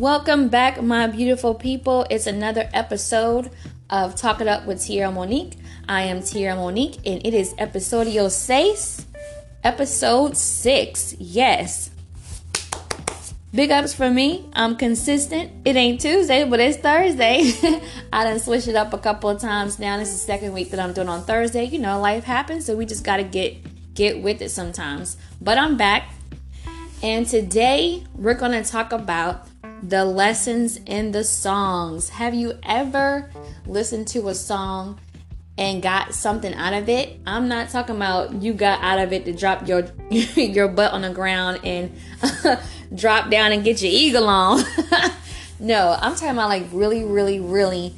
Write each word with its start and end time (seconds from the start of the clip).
Welcome 0.00 0.48
back, 0.48 0.80
my 0.80 1.08
beautiful 1.08 1.54
people. 1.54 2.06
It's 2.08 2.26
another 2.26 2.70
episode 2.72 3.50
of 3.90 4.16
Talk 4.16 4.40
It 4.40 4.48
Up 4.48 4.64
with 4.64 4.82
Tierra 4.82 5.12
Monique. 5.12 5.58
I 5.86 6.04
am 6.04 6.22
Tierra 6.22 6.56
Monique, 6.56 6.96
and 7.04 7.20
it 7.22 7.34
is 7.34 7.52
episodio 7.56 8.30
seis, 8.30 9.04
episode 9.62 10.38
six. 10.38 11.14
Yes. 11.18 11.90
Big 13.52 13.70
ups 13.70 13.92
for 13.92 14.08
me. 14.08 14.48
I'm 14.54 14.74
consistent. 14.76 15.52
It 15.66 15.76
ain't 15.76 16.00
Tuesday, 16.00 16.44
but 16.44 16.60
it's 16.60 16.78
Thursday. 16.78 17.52
I 18.10 18.24
done 18.24 18.38
switched 18.38 18.68
it 18.68 18.76
up 18.76 18.94
a 18.94 18.98
couple 18.98 19.28
of 19.28 19.38
times 19.38 19.78
now. 19.78 19.98
This 19.98 20.08
is 20.14 20.22
the 20.22 20.32
second 20.32 20.54
week 20.54 20.70
that 20.70 20.80
I'm 20.80 20.94
doing 20.94 21.10
on 21.10 21.24
Thursday. 21.24 21.64
You 21.64 21.78
know, 21.78 22.00
life 22.00 22.24
happens, 22.24 22.64
so 22.64 22.74
we 22.74 22.86
just 22.86 23.04
gotta 23.04 23.24
get 23.24 23.92
get 23.92 24.22
with 24.22 24.40
it 24.40 24.48
sometimes. 24.48 25.18
But 25.42 25.58
I'm 25.58 25.76
back. 25.76 26.10
And 27.02 27.26
today 27.26 28.04
we're 28.14 28.32
gonna 28.32 28.64
talk 28.64 28.92
about 28.92 29.49
the 29.82 30.04
lessons 30.04 30.78
in 30.86 31.12
the 31.12 31.24
songs. 31.24 32.08
Have 32.10 32.34
you 32.34 32.58
ever 32.62 33.30
listened 33.66 34.08
to 34.08 34.28
a 34.28 34.34
song 34.34 34.98
and 35.56 35.82
got 35.82 36.14
something 36.14 36.54
out 36.54 36.74
of 36.74 36.88
it? 36.88 37.18
I'm 37.26 37.48
not 37.48 37.70
talking 37.70 37.96
about 37.96 38.42
you 38.42 38.52
got 38.52 38.82
out 38.82 38.98
of 38.98 39.12
it 39.12 39.24
to 39.24 39.32
drop 39.32 39.66
your 39.66 39.86
your 40.10 40.68
butt 40.68 40.92
on 40.92 41.02
the 41.02 41.10
ground 41.10 41.60
and 41.64 41.94
drop 42.94 43.30
down 43.30 43.52
and 43.52 43.64
get 43.64 43.82
your 43.82 43.92
eagle 43.92 44.28
on. 44.28 44.62
no, 45.60 45.96
I'm 45.98 46.14
talking 46.14 46.30
about 46.30 46.48
like 46.48 46.66
really, 46.72 47.04
really, 47.04 47.40
really 47.40 47.94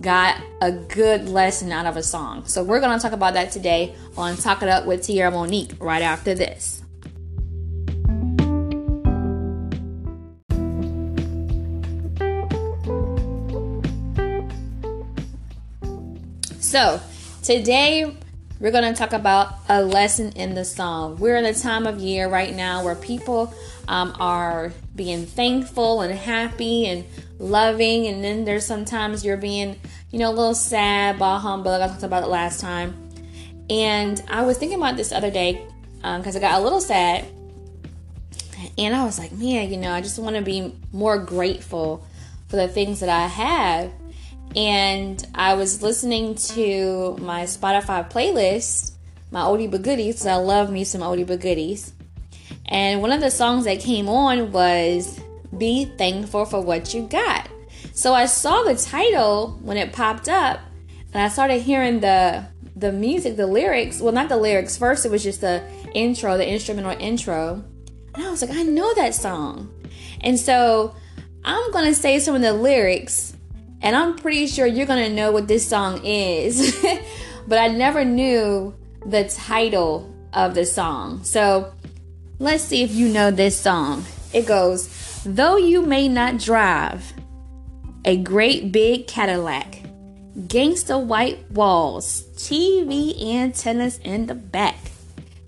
got 0.00 0.40
a 0.62 0.72
good 0.72 1.28
lesson 1.28 1.72
out 1.72 1.86
of 1.86 1.96
a 1.96 2.02
song. 2.02 2.46
So 2.46 2.62
we're 2.62 2.80
gonna 2.80 3.00
talk 3.00 3.12
about 3.12 3.34
that 3.34 3.52
today 3.52 3.94
on 4.16 4.36
Talk 4.36 4.62
It 4.62 4.68
Up 4.68 4.86
with 4.86 5.04
Tierra 5.04 5.30
Monique 5.30 5.72
right 5.80 6.02
after 6.02 6.34
this. 6.34 6.79
So, 16.70 17.00
today 17.42 18.16
we're 18.60 18.70
going 18.70 18.84
to 18.84 18.96
talk 18.96 19.12
about 19.12 19.54
a 19.68 19.82
lesson 19.82 20.30
in 20.36 20.54
the 20.54 20.64
song. 20.64 21.16
We're 21.18 21.34
in 21.34 21.44
a 21.44 21.52
time 21.52 21.84
of 21.84 21.98
year 21.98 22.28
right 22.28 22.54
now 22.54 22.84
where 22.84 22.94
people 22.94 23.52
um, 23.88 24.14
are 24.20 24.72
being 24.94 25.26
thankful 25.26 26.02
and 26.02 26.16
happy 26.16 26.86
and 26.86 27.04
loving, 27.40 28.06
and 28.06 28.22
then 28.22 28.44
there's 28.44 28.64
sometimes 28.64 29.24
you're 29.24 29.36
being, 29.36 29.80
you 30.12 30.20
know, 30.20 30.30
a 30.30 30.36
little 30.36 30.54
sad, 30.54 31.18
bah 31.18 31.40
humbug. 31.40 31.82
I 31.82 31.88
talked 31.88 32.04
about 32.04 32.22
it 32.22 32.28
last 32.28 32.60
time. 32.60 32.94
And 33.68 34.22
I 34.30 34.42
was 34.42 34.56
thinking 34.56 34.78
about 34.78 34.96
this 34.96 35.10
other 35.10 35.32
day 35.32 35.66
because 35.96 36.36
um, 36.36 36.38
I 36.38 36.38
got 36.38 36.60
a 36.60 36.62
little 36.62 36.80
sad, 36.80 37.26
and 38.78 38.94
I 38.94 39.04
was 39.04 39.18
like, 39.18 39.32
man, 39.32 39.72
you 39.72 39.76
know, 39.76 39.90
I 39.90 40.02
just 40.02 40.20
want 40.20 40.36
to 40.36 40.42
be 40.42 40.72
more 40.92 41.18
grateful 41.18 42.06
for 42.46 42.54
the 42.54 42.68
things 42.68 43.00
that 43.00 43.08
I 43.08 43.26
have 43.26 43.90
and 44.56 45.24
I 45.34 45.54
was 45.54 45.82
listening 45.82 46.34
to 46.34 47.16
my 47.20 47.44
Spotify 47.44 48.10
playlist, 48.10 48.92
my 49.30 49.42
oldie 49.42 49.70
but 49.70 49.82
goodies, 49.82 50.26
I 50.26 50.34
love 50.34 50.70
me 50.70 50.84
some 50.84 51.02
oldie 51.02 51.26
but 51.26 51.40
goodies. 51.40 51.92
And 52.66 53.00
one 53.00 53.12
of 53.12 53.20
the 53.20 53.30
songs 53.30 53.64
that 53.64 53.80
came 53.80 54.08
on 54.08 54.52
was 54.52 55.20
Be 55.56 55.84
Thankful 55.84 56.44
for 56.44 56.60
What 56.60 56.94
You 56.94 57.06
Got. 57.06 57.48
So 57.92 58.12
I 58.12 58.26
saw 58.26 58.62
the 58.62 58.76
title 58.76 59.58
when 59.62 59.76
it 59.76 59.92
popped 59.92 60.28
up, 60.28 60.60
and 61.12 61.22
I 61.22 61.28
started 61.28 61.62
hearing 61.62 62.00
the 62.00 62.46
the 62.76 62.92
music, 62.92 63.36
the 63.36 63.46
lyrics. 63.46 64.00
Well, 64.00 64.12
not 64.12 64.28
the 64.28 64.36
lyrics. 64.36 64.76
First, 64.76 65.04
it 65.04 65.10
was 65.10 65.22
just 65.22 65.42
the 65.42 65.62
intro, 65.92 66.36
the 66.36 66.48
instrumental 66.48 66.96
intro. 66.98 67.62
And 68.14 68.24
I 68.24 68.30
was 68.30 68.40
like, 68.42 68.56
I 68.56 68.62
know 68.62 68.94
that 68.94 69.14
song. 69.14 69.70
And 70.22 70.38
so 70.38 70.94
I'm 71.44 71.72
to 71.72 71.94
say 71.94 72.18
some 72.18 72.34
of 72.34 72.42
the 72.42 72.52
lyrics 72.52 73.36
and 73.82 73.96
I'm 73.96 74.16
pretty 74.16 74.46
sure 74.46 74.66
you're 74.66 74.86
gonna 74.86 75.08
know 75.08 75.32
what 75.32 75.48
this 75.48 75.66
song 75.66 76.04
is. 76.04 76.84
but 77.46 77.58
I 77.58 77.68
never 77.68 78.04
knew 78.04 78.74
the 79.06 79.24
title 79.24 80.14
of 80.32 80.54
the 80.54 80.64
song. 80.64 81.24
So 81.24 81.72
let's 82.38 82.64
see 82.64 82.82
if 82.82 82.92
you 82.92 83.08
know 83.08 83.30
this 83.30 83.58
song. 83.58 84.04
It 84.32 84.46
goes, 84.46 84.88
Though 85.24 85.56
you 85.56 85.82
may 85.82 86.08
not 86.08 86.38
drive 86.38 87.12
a 88.04 88.16
great 88.16 88.72
big 88.72 89.06
Cadillac, 89.06 89.82
gangsta 90.46 91.02
white 91.02 91.50
walls, 91.50 92.22
TV 92.36 93.34
antennas 93.34 93.98
in 93.98 94.26
the 94.26 94.34
back. 94.34 94.78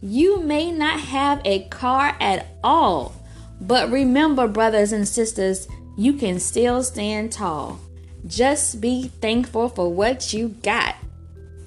You 0.02 0.42
may 0.42 0.72
not 0.72 1.00
have 1.00 1.40
a 1.44 1.68
car 1.68 2.16
at 2.20 2.48
all, 2.62 3.14
but 3.60 3.90
remember, 3.90 4.48
brothers 4.48 4.92
and 4.92 5.06
sisters, 5.06 5.68
you 5.96 6.14
can 6.14 6.40
still 6.40 6.82
stand 6.82 7.32
tall. 7.32 7.80
Just 8.26 8.80
be 8.80 9.08
thankful 9.20 9.68
for 9.68 9.92
what 9.92 10.32
you 10.32 10.48
got. 10.62 10.96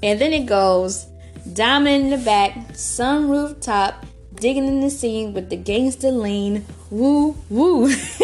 And 0.01 0.19
then 0.19 0.33
it 0.33 0.45
goes 0.45 1.07
diamond 1.53 2.05
in 2.05 2.09
the 2.11 2.17
back, 2.17 2.53
sunroof 2.73 3.61
top, 3.61 4.05
digging 4.35 4.67
in 4.67 4.81
the 4.81 4.89
scene 4.89 5.33
with 5.33 5.49
the 5.49 5.57
gangster 5.57 6.11
lean. 6.11 6.65
Woo 6.89 7.35
woo. 7.49 7.87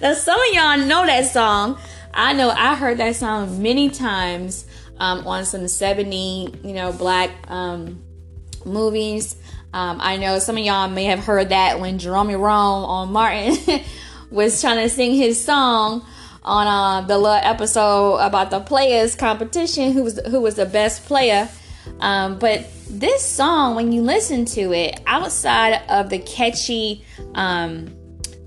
now 0.00 0.14
some 0.14 0.40
of 0.40 0.46
y'all 0.52 0.78
know 0.78 1.06
that 1.06 1.28
song. 1.32 1.78
I 2.12 2.32
know 2.32 2.50
I 2.50 2.74
heard 2.74 2.98
that 2.98 3.14
song 3.16 3.62
many 3.62 3.90
times 3.90 4.66
um, 4.98 5.26
on 5.26 5.44
some 5.44 5.68
70, 5.68 6.54
you 6.64 6.72
know, 6.72 6.92
black 6.92 7.30
um, 7.48 8.02
movies. 8.64 9.36
Um, 9.72 9.98
I 10.00 10.16
know 10.16 10.38
some 10.38 10.56
of 10.56 10.64
y'all 10.64 10.88
may 10.88 11.04
have 11.04 11.20
heard 11.20 11.50
that 11.50 11.78
when 11.80 11.98
Jerome 11.98 12.30
Rome 12.30 12.84
on 12.84 13.12
Martin 13.12 13.56
was 14.30 14.60
trying 14.60 14.78
to 14.78 14.88
sing 14.88 15.14
his 15.14 15.42
song 15.42 16.06
on 16.46 16.66
uh, 16.66 17.06
the 17.06 17.18
little 17.18 17.40
episode 17.42 18.16
about 18.16 18.50
the 18.50 18.60
players 18.60 19.14
competition 19.14 19.92
who 19.92 20.04
was 20.04 20.20
who 20.26 20.40
was 20.40 20.54
the 20.54 20.66
best 20.66 21.04
player. 21.04 21.48
Um, 22.00 22.38
but 22.38 22.66
this 22.88 23.24
song 23.24 23.74
when 23.74 23.92
you 23.92 24.02
listen 24.02 24.44
to 24.46 24.72
it 24.72 25.00
outside 25.06 25.82
of 25.88 26.08
the 26.08 26.18
catchy 26.18 27.04
um, 27.34 27.88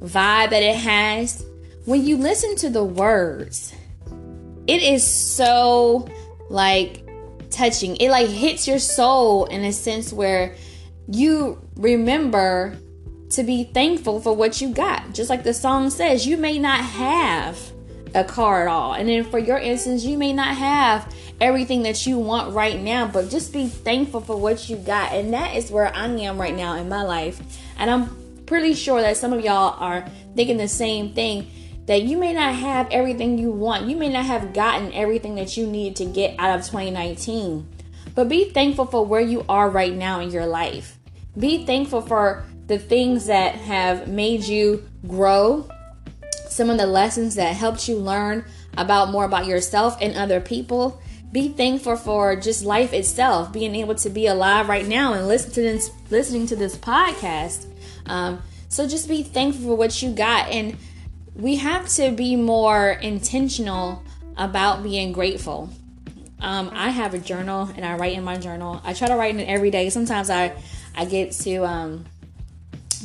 vibe 0.02 0.50
that 0.50 0.64
it 0.64 0.76
has 0.76 1.46
when 1.86 2.06
you 2.06 2.18
listen 2.18 2.56
to 2.58 2.70
the 2.70 2.84
words 2.84 3.74
it 4.70 4.84
is 4.84 5.04
so 5.04 6.08
like 6.50 7.04
touching. 7.50 7.96
It 7.98 8.10
like 8.10 8.30
hits 8.30 8.68
your 8.68 8.80
soul 8.80 9.46
in 9.46 9.64
a 9.66 9.74
sense 9.74 10.14
where 10.14 10.56
you 11.08 11.60
remember 11.76 12.78
to 13.32 13.44
be 13.44 13.64
thankful 13.64 14.22
for 14.22 14.36
what 14.36 14.62
you 14.62 14.70
got. 14.70 15.14
Just 15.14 15.30
like 15.30 15.44
the 15.44 15.54
song 15.54 15.90
says 15.90 16.28
you 16.28 16.38
may 16.38 16.60
not 16.60 16.82
have 16.82 17.60
a 18.16 18.24
car 18.24 18.64
at 18.64 18.68
all. 18.68 18.94
And 18.94 19.08
then 19.08 19.24
for 19.24 19.40
your 19.40 19.58
instance, 19.58 20.04
you 20.04 20.18
may 20.18 20.34
not 20.34 20.56
have 20.56 21.14
everything 21.42 21.84
that 21.84 22.06
you 22.06 22.18
want 22.18 22.54
right 22.54 22.80
now, 22.80 23.08
but 23.08 23.30
just 23.30 23.54
be 23.54 23.68
thankful 23.68 24.22
for 24.22 24.38
what 24.38 24.70
you 24.70 24.78
got. 24.78 25.14
And 25.14 25.34
that 25.34 25.56
is 25.56 25.72
where 25.72 25.94
I 25.94 26.08
am 26.08 26.40
right 26.40 26.56
now 26.56 26.76
in 26.76 26.90
my 26.90 27.04
life. 27.04 27.42
And 27.78 27.90
I'm 27.90 28.44
pretty 28.46 28.74
sure 28.74 29.02
that 29.02 29.18
some 29.18 29.34
of 29.34 29.44
y'all 29.44 29.76
are 29.80 30.06
thinking 30.36 30.58
the 30.58 30.68
same 30.68 31.14
thing 31.14 31.50
that 31.86 32.04
you 32.04 32.18
may 32.18 32.34
not 32.34 32.54
have 32.54 32.88
everything 32.92 33.38
you 33.38 33.52
want. 33.52 33.88
You 33.88 33.96
may 33.96 34.10
not 34.10 34.26
have 34.26 34.54
gotten 34.54 34.94
everything 34.94 35.36
that 35.36 35.58
you 35.58 35.66
need 35.66 35.96
to 35.96 36.06
get 36.06 36.36
out 36.38 36.60
of 36.60 36.66
2019. 36.66 37.68
But 38.14 38.30
be 38.30 38.50
thankful 38.50 38.86
for 38.86 39.06
where 39.06 39.22
you 39.22 39.46
are 39.50 39.70
right 39.70 39.94
now 39.94 40.20
in 40.20 40.30
your 40.30 40.46
life. 40.46 40.98
Be 41.38 41.66
thankful 41.66 42.02
for 42.02 42.46
the 42.68 42.78
things 42.78 43.26
that 43.26 43.56
have 43.56 44.08
made 44.08 44.44
you 44.44 44.88
grow, 45.08 45.68
some 46.60 46.70
of 46.70 46.78
the 46.78 46.86
lessons 46.86 47.36
that 47.36 47.56
helped 47.56 47.88
you 47.88 47.96
learn 47.96 48.44
about 48.78 49.12
more 49.12 49.24
about 49.24 49.46
yourself 49.46 49.98
and 50.02 50.14
other 50.18 50.42
people. 50.42 51.02
Be 51.32 51.48
thankful 51.48 51.96
for 51.96 52.36
just 52.36 52.66
life 52.66 52.92
itself, 52.92 53.54
being 53.54 53.76
able 53.76 53.96
to 53.96 54.10
be 54.10 54.28
alive 54.28 54.68
right 54.68 54.86
now 54.86 55.14
and 55.14 55.26
listen 55.26 55.54
to 55.54 55.62
this, 55.62 55.90
listening 56.10 56.48
to 56.48 56.58
this 56.58 56.76
podcast. 56.76 57.66
Um, 58.08 58.42
so 58.68 58.86
just 58.86 59.08
be 59.08 59.24
thankful 59.24 59.68
for 59.68 59.76
what 59.76 60.02
you 60.02 60.12
got, 60.12 60.50
and 60.50 60.76
we 61.34 61.56
have 61.56 61.88
to 61.96 62.12
be 62.12 62.36
more 62.36 62.90
intentional 62.90 64.04
about 64.36 64.84
being 64.84 65.14
grateful. 65.14 65.70
Um, 66.42 66.72
I 66.74 66.90
have 66.90 67.14
a 67.14 67.20
journal 67.20 67.70
and 67.74 67.86
I 67.86 67.96
write 67.96 68.18
in 68.18 68.26
my 68.26 68.36
journal. 68.36 68.82
I 68.84 68.92
try 68.92 69.08
to 69.08 69.16
write 69.16 69.34
in 69.34 69.40
it 69.40 69.48
every 69.48 69.72
day. 69.72 69.90
Sometimes 69.90 70.30
I 70.30 70.52
I 70.94 71.06
get 71.06 71.32
too 71.32 71.64
um, 71.64 72.06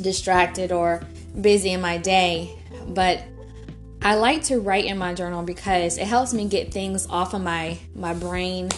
distracted 0.01 0.73
or 0.73 1.05
busy 1.41 1.71
in 1.71 1.81
my 1.81 1.99
day, 1.99 2.51
but 2.89 3.23
I 4.05 4.17
like 4.17 4.43
to 4.45 4.61
write 4.61 4.85
in 4.85 4.99
my 4.99 5.15
journal 5.15 5.43
because 5.43 5.97
it 5.97 6.07
helps 6.07 6.35
me 6.35 6.47
get 6.47 6.71
things 6.71 7.07
off 7.09 7.33
of 7.33 7.41
my 7.41 7.79
my 7.95 8.13
brain. 8.13 8.69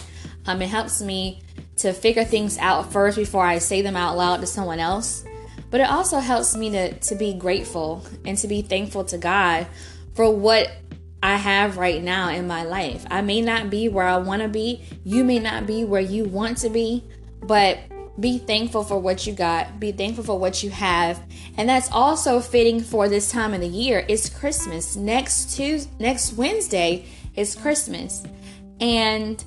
Um, 0.45 0.61
it 0.61 0.69
helps 0.69 1.01
me 1.01 1.41
to 1.75 1.91
figure 1.91 2.23
things 2.23 2.57
out 2.57 2.93
first 2.93 3.17
before 3.17 3.45
I 3.45 3.57
say 3.57 3.81
them 3.81 3.97
out 3.97 4.15
loud 4.15 4.39
to 4.39 4.47
someone 4.47 4.79
else. 4.79 5.25
But 5.69 5.81
it 5.81 5.89
also 5.89 6.19
helps 6.19 6.55
me 6.55 6.69
to 6.69 6.93
to 6.93 7.15
be 7.15 7.33
grateful 7.33 8.05
and 8.23 8.37
to 8.37 8.47
be 8.47 8.61
thankful 8.61 9.03
to 9.03 9.17
God 9.17 9.67
for 10.15 10.33
what 10.33 10.71
I 11.21 11.35
have 11.35 11.77
right 11.77 12.01
now 12.01 12.29
in 12.29 12.47
my 12.47 12.63
life. 12.63 13.05
I 13.11 13.21
may 13.21 13.41
not 13.41 13.69
be 13.69 13.89
where 13.89 14.07
I 14.07 14.17
want 14.17 14.43
to 14.43 14.47
be. 14.47 14.85
You 15.03 15.25
may 15.25 15.39
not 15.39 15.67
be 15.67 15.83
where 15.83 15.99
you 15.99 16.23
want 16.23 16.59
to 16.59 16.69
be, 16.69 17.03
but 17.41 17.79
Be 18.19 18.39
thankful 18.39 18.83
for 18.83 18.97
what 18.97 19.27
you 19.27 19.33
got. 19.33 19.79
Be 19.79 19.91
thankful 19.91 20.23
for 20.23 20.39
what 20.39 20.63
you 20.63 20.71
have. 20.71 21.21
And 21.57 21.69
that's 21.69 21.91
also 21.91 22.39
fitting 22.39 22.81
for 22.81 23.07
this 23.07 23.31
time 23.31 23.53
of 23.53 23.61
the 23.61 23.67
year. 23.67 24.05
It's 24.07 24.29
Christmas. 24.29 24.95
Next 24.95 25.55
Tuesday, 25.55 25.91
next 25.99 26.33
Wednesday 26.33 27.05
is 27.35 27.55
Christmas. 27.55 28.23
And 28.79 29.43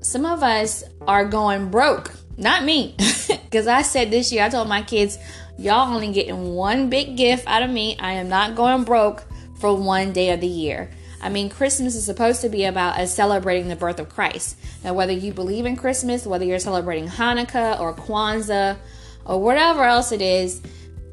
some 0.00 0.24
of 0.24 0.42
us 0.42 0.84
are 1.06 1.24
going 1.24 1.70
broke. 1.70 2.12
Not 2.36 2.64
me. 2.64 2.96
Because 3.50 3.66
I 3.66 3.82
said 3.82 4.12
this 4.12 4.32
year, 4.32 4.44
I 4.44 4.48
told 4.48 4.68
my 4.68 4.80
kids, 4.80 5.18
y'all 5.58 5.92
only 5.92 6.12
getting 6.12 6.54
one 6.54 6.88
big 6.88 7.16
gift 7.16 7.48
out 7.48 7.64
of 7.64 7.70
me. 7.70 7.96
I 7.98 8.12
am 8.12 8.28
not 8.28 8.54
going 8.54 8.84
broke 8.84 9.24
for 9.58 9.74
one 9.74 10.12
day 10.12 10.30
of 10.30 10.40
the 10.40 10.46
year. 10.46 10.88
I 11.22 11.28
mean, 11.28 11.50
Christmas 11.50 11.94
is 11.94 12.04
supposed 12.04 12.40
to 12.42 12.48
be 12.48 12.64
about 12.64 12.98
us 12.98 13.14
celebrating 13.14 13.68
the 13.68 13.76
birth 13.76 14.00
of 14.00 14.08
Christ. 14.08 14.56
Now, 14.82 14.94
whether 14.94 15.12
you 15.12 15.32
believe 15.32 15.66
in 15.66 15.76
Christmas, 15.76 16.26
whether 16.26 16.44
you're 16.44 16.58
celebrating 16.58 17.08
Hanukkah 17.08 17.78
or 17.78 17.94
Kwanzaa 17.94 18.76
or 19.24 19.40
whatever 19.40 19.84
else 19.84 20.12
it 20.12 20.22
is, 20.22 20.62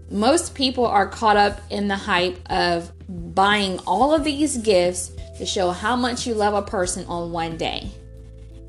most 0.10 0.56
people 0.56 0.86
are 0.86 1.08
caught 1.08 1.36
up 1.36 1.60
in 1.70 1.88
the 1.88 1.96
hype 1.96 2.40
of 2.50 2.92
buying 3.10 3.80
all 3.80 4.14
of 4.14 4.24
these 4.24 4.58
gifts 4.58 5.12
to 5.38 5.46
show 5.46 5.72
how 5.72 5.96
much 5.96 6.26
you 6.26 6.34
love 6.34 6.54
a 6.54 6.62
person 6.62 7.06
on 7.08 7.32
one 7.32 7.58
day. 7.58 7.92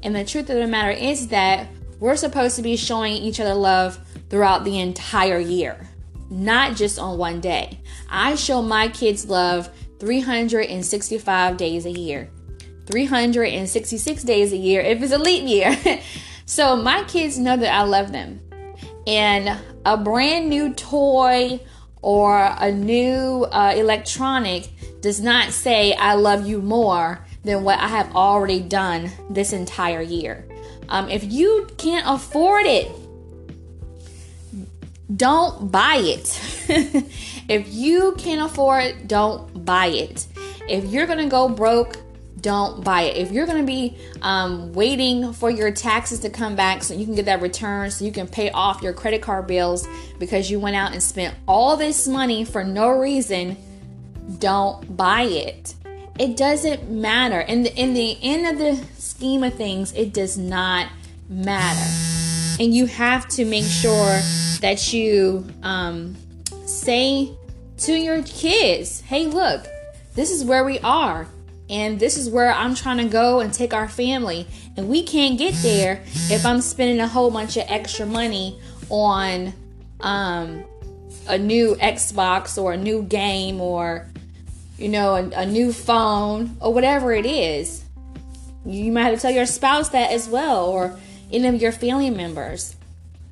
And 0.02 0.14
the 0.14 0.24
truth 0.24 0.50
of 0.50 0.56
the 0.56 0.66
matter 0.66 0.90
is 0.90 1.28
that 1.28 1.68
we're 2.00 2.16
supposed 2.16 2.56
to 2.56 2.62
be 2.62 2.76
showing 2.76 3.14
each 3.14 3.40
other 3.40 3.54
love 3.54 3.98
throughout 4.28 4.64
the 4.64 4.80
entire 4.80 5.38
year, 5.38 5.88
not 6.30 6.76
just 6.76 6.98
on 6.98 7.18
one 7.18 7.40
day. 7.40 7.78
I 8.08 8.34
show 8.34 8.62
my 8.62 8.88
kids 8.88 9.28
love 9.28 9.70
365 9.98 11.56
days 11.56 11.86
a 11.86 11.90
year, 11.90 12.30
366 12.86 14.22
days 14.22 14.52
a 14.52 14.56
year 14.56 14.80
if 14.80 15.02
it's 15.02 15.12
a 15.12 15.18
leap 15.18 15.44
year. 15.46 16.00
so 16.46 16.76
my 16.76 17.04
kids 17.04 17.38
know 17.38 17.56
that 17.56 17.72
I 17.72 17.82
love 17.82 18.12
them. 18.12 18.40
And 19.06 19.58
a 19.84 19.96
brand 19.96 20.48
new 20.48 20.74
toy 20.74 21.60
or 22.02 22.54
a 22.58 22.70
new 22.70 23.44
uh, 23.44 23.74
electronic 23.76 24.68
does 25.00 25.20
not 25.20 25.52
say 25.52 25.94
I 25.94 26.14
love 26.14 26.46
you 26.46 26.60
more 26.60 27.24
than 27.44 27.64
what 27.64 27.78
I 27.78 27.88
have 27.88 28.14
already 28.14 28.60
done 28.60 29.10
this 29.30 29.52
entire 29.52 30.02
year. 30.02 30.46
Um, 30.88 31.08
if 31.08 31.24
you 31.24 31.68
can't 31.76 32.04
afford 32.06 32.66
it, 32.66 32.90
don't 35.14 35.70
buy 35.72 35.96
it. 35.96 37.04
if 37.48 37.72
you 37.72 38.14
can't 38.18 38.42
afford 38.42 38.84
it, 38.84 39.08
don't 39.08 39.64
buy 39.64 39.86
it. 39.86 40.26
If 40.68 40.84
you're 40.84 41.06
gonna 41.06 41.28
go 41.28 41.48
broke, 41.48 41.96
don't 42.40 42.84
buy 42.84 43.02
it. 43.02 43.16
If 43.16 43.32
you're 43.32 43.46
gonna 43.46 43.64
be 43.64 43.96
um, 44.22 44.72
waiting 44.72 45.32
for 45.32 45.50
your 45.50 45.70
taxes 45.70 46.20
to 46.20 46.30
come 46.30 46.54
back 46.54 46.82
so 46.82 46.94
you 46.94 47.04
can 47.04 47.14
get 47.14 47.24
that 47.24 47.40
return, 47.40 47.90
so 47.90 48.04
you 48.04 48.12
can 48.12 48.28
pay 48.28 48.50
off 48.50 48.82
your 48.82 48.92
credit 48.92 49.22
card 49.22 49.46
bills 49.46 49.88
because 50.18 50.50
you 50.50 50.60
went 50.60 50.76
out 50.76 50.92
and 50.92 51.02
spent 51.02 51.34
all 51.46 51.76
this 51.76 52.06
money 52.06 52.44
for 52.44 52.62
no 52.62 52.90
reason, 52.90 53.56
don't 54.38 54.96
buy 54.96 55.22
it. 55.22 55.74
It 56.18 56.36
doesn't 56.36 56.90
matter. 56.90 57.40
In 57.40 57.62
the 57.62 57.74
in 57.74 57.94
the 57.94 58.18
end 58.22 58.46
of 58.46 58.58
the 58.58 58.84
scheme 59.00 59.42
of 59.42 59.54
things, 59.54 59.92
it 59.94 60.12
does 60.12 60.36
not 60.36 60.88
matter. 61.28 61.90
And 62.60 62.74
you 62.74 62.86
have 62.86 63.28
to 63.28 63.44
make 63.44 63.64
sure 63.64 64.20
that 64.60 64.92
you 64.92 65.46
um, 65.62 66.16
say 66.68 67.32
to 67.78 67.92
your 67.92 68.22
kids, 68.22 69.00
hey, 69.00 69.26
look, 69.26 69.66
this 70.14 70.30
is 70.30 70.44
where 70.44 70.64
we 70.64 70.78
are. 70.80 71.26
And 71.70 72.00
this 72.00 72.16
is 72.16 72.30
where 72.30 72.52
I'm 72.52 72.74
trying 72.74 72.98
to 72.98 73.04
go 73.04 73.40
and 73.40 73.52
take 73.52 73.74
our 73.74 73.88
family. 73.88 74.46
And 74.76 74.88
we 74.88 75.02
can't 75.02 75.38
get 75.38 75.54
there 75.62 76.02
if 76.30 76.46
I'm 76.46 76.60
spending 76.60 77.00
a 77.00 77.08
whole 77.08 77.30
bunch 77.30 77.56
of 77.56 77.64
extra 77.68 78.06
money 78.06 78.58
on 78.88 79.52
um, 80.00 80.64
a 81.28 81.36
new 81.36 81.74
Xbox 81.76 82.60
or 82.60 82.72
a 82.72 82.76
new 82.76 83.02
game 83.02 83.60
or, 83.60 84.06
you 84.78 84.88
know, 84.88 85.14
a, 85.14 85.28
a 85.42 85.46
new 85.46 85.72
phone 85.72 86.56
or 86.60 86.72
whatever 86.72 87.12
it 87.12 87.26
is. 87.26 87.84
You 88.64 88.90
might 88.90 89.04
have 89.04 89.14
to 89.14 89.20
tell 89.20 89.30
your 89.30 89.46
spouse 89.46 89.90
that 89.90 90.10
as 90.10 90.28
well 90.28 90.66
or 90.66 90.98
any 91.30 91.46
of 91.48 91.60
your 91.60 91.72
family 91.72 92.10
members. 92.10 92.76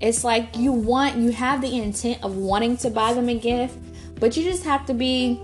It's 0.00 0.24
like 0.24 0.56
you 0.56 0.72
want, 0.72 1.16
you 1.16 1.32
have 1.32 1.60
the 1.60 1.78
intent 1.78 2.22
of 2.22 2.36
wanting 2.36 2.76
to 2.78 2.90
buy 2.90 3.14
them 3.14 3.28
a 3.28 3.34
gift, 3.34 3.78
but 4.20 4.36
you 4.36 4.44
just 4.44 4.64
have 4.64 4.86
to 4.86 4.94
be 4.94 5.40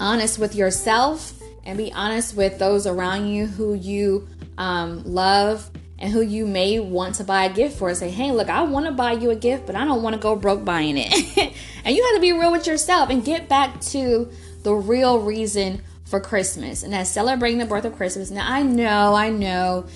honest 0.00 0.38
with 0.38 0.54
yourself 0.54 1.40
and 1.64 1.78
be 1.78 1.92
honest 1.92 2.36
with 2.36 2.58
those 2.58 2.86
around 2.86 3.28
you 3.28 3.46
who 3.46 3.74
you 3.74 4.28
um, 4.58 5.02
love 5.04 5.70
and 5.98 6.12
who 6.12 6.20
you 6.20 6.46
may 6.46 6.80
want 6.80 7.14
to 7.16 7.24
buy 7.24 7.44
a 7.44 7.52
gift 7.52 7.78
for. 7.78 7.94
Say, 7.94 8.10
hey, 8.10 8.32
look, 8.32 8.48
I 8.48 8.62
want 8.62 8.86
to 8.86 8.92
buy 8.92 9.12
you 9.12 9.30
a 9.30 9.36
gift, 9.36 9.66
but 9.66 9.76
I 9.76 9.84
don't 9.84 10.02
want 10.02 10.14
to 10.14 10.20
go 10.20 10.34
broke 10.34 10.64
buying 10.64 10.96
it. 10.98 11.12
and 11.84 11.96
you 11.96 12.04
have 12.04 12.14
to 12.16 12.20
be 12.20 12.32
real 12.32 12.52
with 12.52 12.66
yourself 12.66 13.08
and 13.10 13.24
get 13.24 13.48
back 13.48 13.80
to 13.82 14.30
the 14.62 14.74
real 14.74 15.20
reason 15.20 15.82
for 16.04 16.20
Christmas, 16.20 16.82
and 16.82 16.92
that's 16.92 17.08
celebrating 17.08 17.58
the 17.58 17.64
birth 17.64 17.84
of 17.84 17.96
Christmas. 17.96 18.30
Now, 18.30 18.50
I 18.50 18.62
know, 18.62 19.14
I 19.14 19.30
know 19.30 19.86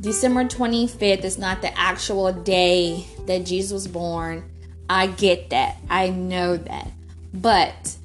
December 0.00 0.44
25th 0.44 1.24
is 1.24 1.38
not 1.38 1.60
the 1.60 1.76
actual 1.78 2.32
day 2.32 3.06
that 3.26 3.44
Jesus 3.44 3.72
was 3.72 3.88
born. 3.88 4.48
I 4.88 5.08
get 5.08 5.50
that. 5.50 5.76
I 5.90 6.10
know 6.10 6.56
that. 6.56 6.90
But 7.34 7.96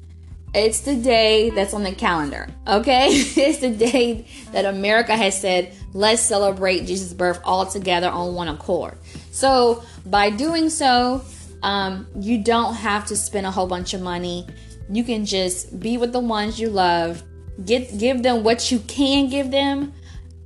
it's 0.54 0.80
the 0.80 0.96
day 0.96 1.50
that's 1.50 1.72
on 1.72 1.82
the 1.82 1.92
calendar, 1.92 2.48
okay? 2.66 3.08
it's 3.10 3.58
the 3.58 3.70
day 3.70 4.26
that 4.52 4.64
America 4.64 5.16
has 5.16 5.40
said, 5.40 5.72
let's 5.92 6.22
celebrate 6.22 6.86
Jesus' 6.86 7.12
birth 7.12 7.40
all 7.44 7.66
together 7.66 8.08
on 8.08 8.34
one 8.34 8.48
accord. 8.48 8.96
So, 9.30 9.84
by 10.06 10.30
doing 10.30 10.70
so, 10.70 11.24
um, 11.62 12.06
you 12.16 12.42
don't 12.42 12.74
have 12.74 13.06
to 13.06 13.16
spend 13.16 13.46
a 13.46 13.50
whole 13.50 13.66
bunch 13.66 13.94
of 13.94 14.02
money. 14.02 14.46
You 14.90 15.02
can 15.02 15.24
just 15.24 15.80
be 15.80 15.96
with 15.96 16.12
the 16.12 16.20
ones 16.20 16.60
you 16.60 16.68
love, 16.68 17.22
get 17.64 17.98
give 17.98 18.22
them 18.22 18.44
what 18.44 18.70
you 18.70 18.80
can 18.80 19.28
give 19.28 19.50
them, 19.50 19.94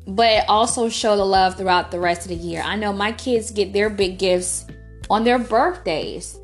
but 0.09 0.45
also 0.49 0.89
show 0.89 1.17
the 1.17 1.25
love 1.25 1.57
throughout 1.57 1.91
the 1.91 2.01
rest 2.01 2.23
of 2.23 2.29
the 2.31 2.35
year. 2.35 2.63
I 2.65 2.77
know 2.77 2.93
my 2.93 3.13
kids 3.13 3.51
get 3.51 3.75
their 3.75 3.91
big 3.91 4.19
gifts 4.19 4.65
on 5.11 5.23
their 5.23 5.39
birthdays. 5.39 6.39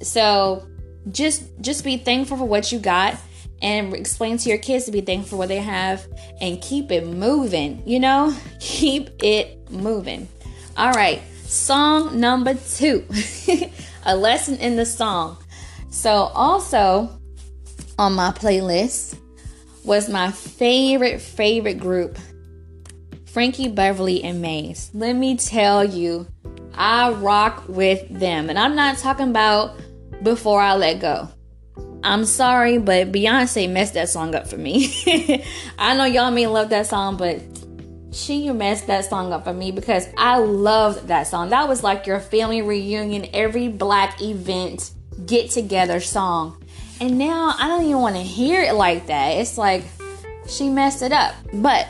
So 0.00 0.66
just 1.10 1.42
just 1.60 1.84
be 1.84 1.96
thankful 1.96 2.36
for 2.36 2.44
what 2.44 2.70
you 2.70 2.78
got 2.78 3.16
and 3.60 3.92
explain 3.92 4.38
to 4.38 4.48
your 4.48 4.58
kids 4.58 4.84
to 4.84 4.92
be 4.92 5.00
thankful 5.00 5.30
for 5.30 5.36
what 5.36 5.48
they 5.48 5.58
have 5.58 6.06
and 6.40 6.62
keep 6.62 6.92
it 6.92 7.06
moving, 7.06 7.82
you 7.84 7.98
know? 7.98 8.32
Keep 8.60 9.22
it 9.24 9.68
moving. 9.68 10.28
All 10.76 10.92
right. 10.92 11.20
Song 11.44 12.20
number 12.20 12.54
2. 12.54 13.04
A 14.04 14.16
lesson 14.16 14.58
in 14.58 14.76
the 14.76 14.86
song. 14.86 15.38
So 15.90 16.10
also 16.10 17.18
on 17.98 18.12
my 18.12 18.30
playlist 18.30 19.18
was 19.82 20.08
my 20.08 20.30
favorite 20.30 21.20
favorite 21.20 21.80
group 21.80 22.16
Frankie 23.38 23.68
Beverly 23.68 24.24
and 24.24 24.42
Maze. 24.42 24.90
Let 24.92 25.14
me 25.14 25.36
tell 25.36 25.84
you, 25.84 26.26
I 26.74 27.12
rock 27.12 27.62
with 27.68 28.04
them. 28.08 28.50
And 28.50 28.58
I'm 28.58 28.74
not 28.74 28.98
talking 28.98 29.30
about 29.30 29.78
before 30.24 30.60
I 30.60 30.74
let 30.74 30.98
go. 30.98 31.28
I'm 32.02 32.24
sorry, 32.24 32.78
but 32.78 33.12
Beyonce 33.12 33.70
messed 33.70 33.94
that 33.94 34.08
song 34.08 34.34
up 34.34 34.48
for 34.48 34.56
me. 34.56 34.92
I 35.78 35.96
know 35.96 36.04
y'all 36.04 36.32
may 36.32 36.48
love 36.48 36.70
that 36.70 36.88
song, 36.88 37.16
but 37.16 37.40
she 38.10 38.50
messed 38.50 38.88
that 38.88 39.04
song 39.04 39.32
up 39.32 39.44
for 39.44 39.54
me 39.54 39.70
because 39.70 40.08
I 40.16 40.38
loved 40.38 41.06
that 41.06 41.28
song. 41.28 41.50
That 41.50 41.68
was 41.68 41.84
like 41.84 42.08
your 42.08 42.18
family 42.18 42.60
reunion, 42.60 43.28
every 43.32 43.68
black 43.68 44.20
event 44.20 44.90
get 45.26 45.52
together 45.52 46.00
song. 46.00 46.60
And 47.00 47.18
now 47.18 47.54
I 47.56 47.68
don't 47.68 47.84
even 47.84 48.00
want 48.00 48.16
to 48.16 48.22
hear 48.22 48.64
it 48.64 48.74
like 48.74 49.06
that. 49.06 49.36
It's 49.36 49.56
like 49.56 49.84
she 50.48 50.68
messed 50.68 51.02
it 51.02 51.12
up. 51.12 51.36
But 51.52 51.86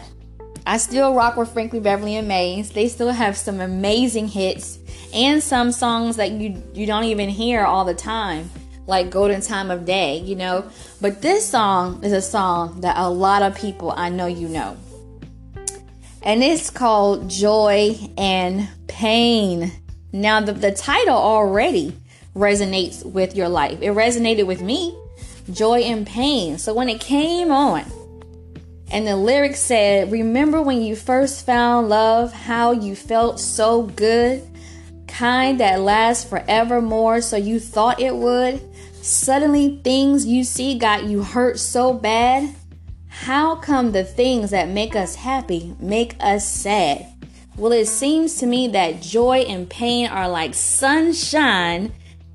I 0.68 0.76
still 0.76 1.14
rock 1.14 1.38
with 1.38 1.50
Frankie 1.50 1.80
Beverly 1.80 2.16
and 2.16 2.28
Maze. 2.28 2.68
They 2.68 2.88
still 2.88 3.08
have 3.08 3.38
some 3.38 3.62
amazing 3.62 4.28
hits 4.28 4.78
and 5.14 5.42
some 5.42 5.72
songs 5.72 6.16
that 6.16 6.32
you 6.32 6.62
you 6.74 6.84
don't 6.84 7.04
even 7.04 7.30
hear 7.30 7.64
all 7.64 7.86
the 7.86 7.94
time, 7.94 8.50
like 8.86 9.08
Golden 9.08 9.40
Time 9.40 9.70
of 9.70 9.86
Day, 9.86 10.18
you 10.18 10.36
know. 10.36 10.70
But 11.00 11.22
this 11.22 11.48
song 11.48 12.04
is 12.04 12.12
a 12.12 12.20
song 12.20 12.82
that 12.82 12.98
a 12.98 13.08
lot 13.08 13.40
of 13.40 13.56
people 13.56 13.94
I 13.96 14.10
know 14.10 14.26
you 14.26 14.46
know. 14.46 14.76
And 16.22 16.44
it's 16.44 16.68
called 16.68 17.30
Joy 17.30 17.96
and 18.18 18.68
Pain. 18.88 19.72
Now 20.12 20.42
the, 20.42 20.52
the 20.52 20.72
title 20.72 21.16
already 21.16 21.96
resonates 22.36 23.06
with 23.06 23.34
your 23.34 23.48
life. 23.48 23.80
It 23.80 23.94
resonated 23.94 24.46
with 24.46 24.60
me. 24.60 24.94
Joy 25.50 25.78
and 25.78 26.06
pain. 26.06 26.58
So 26.58 26.74
when 26.74 26.90
it 26.90 27.00
came 27.00 27.50
on, 27.50 27.90
and 28.90 29.06
the 29.06 29.16
lyrics 29.16 29.60
said, 29.60 30.10
Remember 30.10 30.62
when 30.62 30.82
you 30.82 30.96
first 30.96 31.44
found 31.44 31.88
love, 31.88 32.32
how 32.32 32.72
you 32.72 32.96
felt 32.96 33.38
so 33.38 33.82
good? 33.82 34.42
Kind 35.06 35.60
that 35.60 35.80
lasts 35.80 36.28
forevermore, 36.28 37.20
so 37.20 37.36
you 37.36 37.60
thought 37.60 38.00
it 38.00 38.14
would? 38.14 38.62
Suddenly, 39.02 39.80
things 39.84 40.26
you 40.26 40.44
see 40.44 40.78
got 40.78 41.04
you 41.04 41.22
hurt 41.22 41.58
so 41.58 41.92
bad? 41.92 42.54
How 43.08 43.56
come 43.56 43.92
the 43.92 44.04
things 44.04 44.50
that 44.50 44.68
make 44.68 44.94
us 44.94 45.16
happy 45.16 45.74
make 45.80 46.14
us 46.20 46.48
sad? 46.48 47.06
Well, 47.56 47.72
it 47.72 47.86
seems 47.86 48.36
to 48.36 48.46
me 48.46 48.68
that 48.68 49.02
joy 49.02 49.38
and 49.38 49.68
pain 49.68 50.08
are 50.08 50.28
like 50.28 50.54
sunshine 50.54 51.92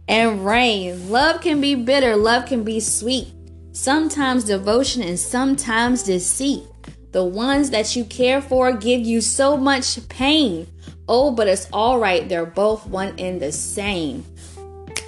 and 0.07 0.45
rain. 0.45 1.10
Love 1.10 1.41
can 1.41 1.62
be 1.62 1.75
bitter, 1.75 2.15
love 2.15 2.45
can 2.45 2.63
be 2.63 2.79
sweet. 2.79 3.32
Sometimes 3.74 4.44
devotion 4.44 5.01
and 5.01 5.20
sometimes 5.20 6.03
deceit. 6.03 6.63
The 7.12 7.24
ones 7.24 7.72
that 7.72 7.96
you 7.96 8.06
care 8.06 8.39
for 8.39 8.72
give 8.72 9.01
you 9.01 9.20
so 9.20 9.58
much 9.58 10.08
pain. 10.10 10.68
Oh, 11.08 11.32
but 11.32 11.48
it's 11.48 11.68
all 11.74 11.98
right. 11.98 12.30
They're 12.30 12.46
both 12.46 12.86
one 12.86 13.20
and 13.20 13.42
the 13.42 13.51
same. 13.51 14.25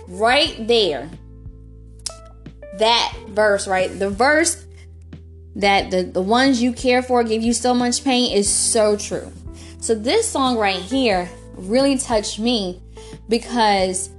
Right 0.07 0.55
there. 0.67 1.11
That 2.79 3.15
verse, 3.29 3.67
right? 3.67 3.97
The 3.97 4.09
verse 4.09 4.65
that 5.55 5.91
the, 5.91 6.01
the 6.01 6.21
ones 6.21 6.61
you 6.61 6.73
care 6.73 7.03
for 7.03 7.23
give 7.23 7.43
you 7.43 7.53
so 7.53 7.71
much 7.73 8.03
pain 8.03 8.35
is 8.35 8.51
so 8.53 8.97
true. 8.97 9.31
So, 9.79 9.93
this 9.93 10.27
song 10.27 10.57
right 10.57 10.81
here 10.81 11.29
really 11.53 11.97
touched 11.99 12.39
me 12.39 12.81
because 13.29 14.09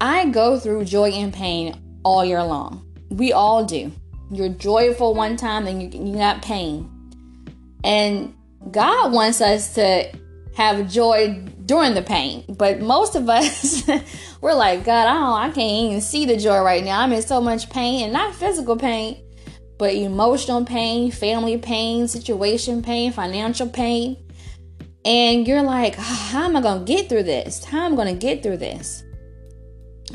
I 0.00 0.26
go 0.26 0.58
through 0.58 0.84
joy 0.84 1.10
and 1.10 1.34
pain 1.34 2.00
all 2.04 2.24
year 2.24 2.42
long. 2.42 2.85
We 3.10 3.32
all 3.32 3.64
do. 3.64 3.92
You're 4.30 4.48
joyful 4.48 5.14
one 5.14 5.36
time, 5.36 5.66
and 5.66 5.82
you, 5.82 6.06
you 6.06 6.16
got 6.16 6.42
pain. 6.42 6.90
And 7.84 8.34
God 8.70 9.12
wants 9.12 9.40
us 9.40 9.74
to 9.74 10.10
have 10.56 10.90
joy 10.90 11.40
during 11.66 11.94
the 11.94 12.02
pain. 12.02 12.44
But 12.48 12.80
most 12.80 13.14
of 13.14 13.28
us, 13.28 13.88
we're 14.40 14.54
like, 14.54 14.84
God, 14.84 15.06
I 15.06 15.12
don't, 15.14 15.50
I 15.50 15.54
can't 15.54 15.84
even 15.84 16.00
see 16.00 16.24
the 16.24 16.36
joy 16.36 16.60
right 16.60 16.84
now. 16.84 17.00
I'm 17.00 17.12
in 17.12 17.22
so 17.22 17.40
much 17.40 17.70
pain, 17.70 18.04
and 18.04 18.12
not 18.12 18.34
physical 18.34 18.76
pain, 18.76 19.22
but 19.78 19.94
emotional 19.94 20.64
pain, 20.64 21.10
family 21.10 21.58
pain, 21.58 22.08
situation 22.08 22.82
pain, 22.82 23.12
financial 23.12 23.68
pain. 23.68 24.16
And 25.04 25.46
you're 25.46 25.62
like, 25.62 25.96
ah, 25.98 26.28
how 26.32 26.44
am 26.46 26.56
I 26.56 26.60
going 26.60 26.84
to 26.84 26.92
get 26.92 27.08
through 27.08 27.22
this? 27.22 27.64
How 27.64 27.84
am 27.84 27.92
I 27.92 27.96
going 27.96 28.18
to 28.18 28.20
get 28.20 28.42
through 28.42 28.56
this? 28.56 29.04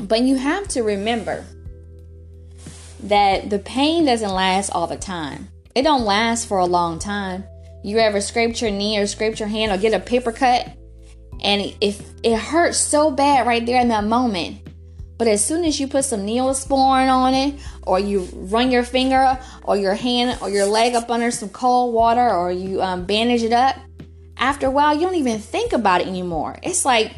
But 0.00 0.22
you 0.22 0.36
have 0.36 0.68
to 0.68 0.82
remember 0.82 1.46
that 3.02 3.50
the 3.50 3.58
pain 3.58 4.04
doesn't 4.04 4.30
last 4.30 4.70
all 4.70 4.86
the 4.86 4.96
time. 4.96 5.48
It 5.74 5.82
don't 5.82 6.04
last 6.04 6.46
for 6.46 6.58
a 6.58 6.66
long 6.66 6.98
time. 6.98 7.44
You 7.82 7.98
ever 7.98 8.20
scraped 8.20 8.62
your 8.62 8.70
knee 8.70 8.98
or 8.98 9.06
scraped 9.06 9.40
your 9.40 9.48
hand 9.48 9.72
or 9.72 9.78
get 9.78 9.94
a 9.94 10.00
paper 10.00 10.32
cut 10.32 10.76
and 11.42 11.74
if 11.80 12.00
it 12.22 12.38
hurts 12.38 12.78
so 12.78 13.10
bad 13.10 13.46
right 13.46 13.64
there 13.64 13.80
in 13.80 13.88
that 13.88 14.04
moment. 14.04 14.58
But 15.18 15.28
as 15.28 15.44
soon 15.44 15.64
as 15.64 15.78
you 15.78 15.86
put 15.86 16.04
some 16.04 16.26
neosporin 16.26 17.12
on 17.12 17.34
it, 17.34 17.54
or 17.82 18.00
you 18.00 18.28
run 18.32 18.70
your 18.70 18.82
finger 18.82 19.38
or 19.62 19.76
your 19.76 19.94
hand 19.94 20.38
or 20.40 20.48
your 20.50 20.66
leg 20.66 20.94
up 20.94 21.10
under 21.10 21.30
some 21.30 21.48
cold 21.48 21.94
water, 21.94 22.28
or 22.28 22.50
you 22.50 22.82
um, 22.82 23.04
bandage 23.04 23.42
it 23.42 23.52
up, 23.52 23.76
after 24.36 24.66
a 24.66 24.70
while 24.70 24.94
you 24.94 25.02
don't 25.02 25.14
even 25.14 25.38
think 25.38 25.72
about 25.72 26.00
it 26.00 26.06
anymore. 26.06 26.58
It's 26.62 26.84
like 26.84 27.12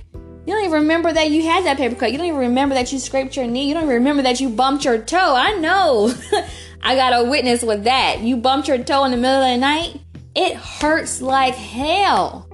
you 0.47 0.53
don't 0.53 0.65
even 0.65 0.83
remember 0.83 1.11
that 1.11 1.31
you 1.31 1.43
had 1.43 1.65
that 1.65 1.79
paper 1.79 1.95
cut. 1.95 2.13
You 2.13 2.19
don't 2.19 2.27
even 2.27 2.41
remember 2.41 2.75
that 2.75 2.93
you 2.93 2.99
scraped 2.99 3.35
your 3.35 3.47
knee. 3.47 3.67
You 3.67 3.75
don't 3.75 3.85
even 3.85 3.95
remember 3.95 4.23
that 4.25 4.41
you 4.41 4.51
bumped 4.51 4.85
your 4.85 4.99
toe. 4.99 5.35
I 5.35 5.53
know. 5.55 6.13
I 6.83 6.97
got 6.97 7.19
a 7.19 7.31
witness 7.31 7.63
with 7.63 7.85
that. 7.85 8.21
You 8.21 8.37
bumped 8.37 8.69
your 8.69 8.77
toe 8.77 9.05
in 9.05 9.11
the 9.11 9.17
middle 9.17 9.43
of 9.43 9.55
the 9.55 9.57
night. 9.57 10.01
It 10.35 10.55
hurts 10.57 11.23
like 11.23 11.55
hell. 11.55 12.47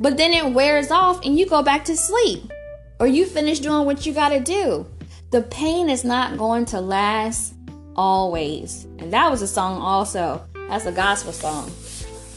But 0.00 0.16
then 0.16 0.32
it 0.32 0.52
wears 0.52 0.90
off 0.90 1.24
and 1.24 1.38
you 1.38 1.46
go 1.46 1.62
back 1.62 1.84
to 1.84 1.96
sleep. 1.96 2.50
Or 2.98 3.06
you 3.06 3.26
finish 3.26 3.60
doing 3.60 3.86
what 3.86 4.04
you 4.04 4.12
got 4.12 4.30
to 4.30 4.40
do. 4.40 4.86
The 5.30 5.42
pain 5.42 5.88
is 5.88 6.02
not 6.02 6.36
going 6.36 6.64
to 6.66 6.80
last 6.80 7.54
always. 7.94 8.88
And 8.98 9.12
that 9.12 9.30
was 9.30 9.40
a 9.40 9.46
song 9.46 9.80
also. 9.80 10.44
That's 10.68 10.86
a 10.86 10.92
gospel 10.92 11.32
song. 11.32 11.70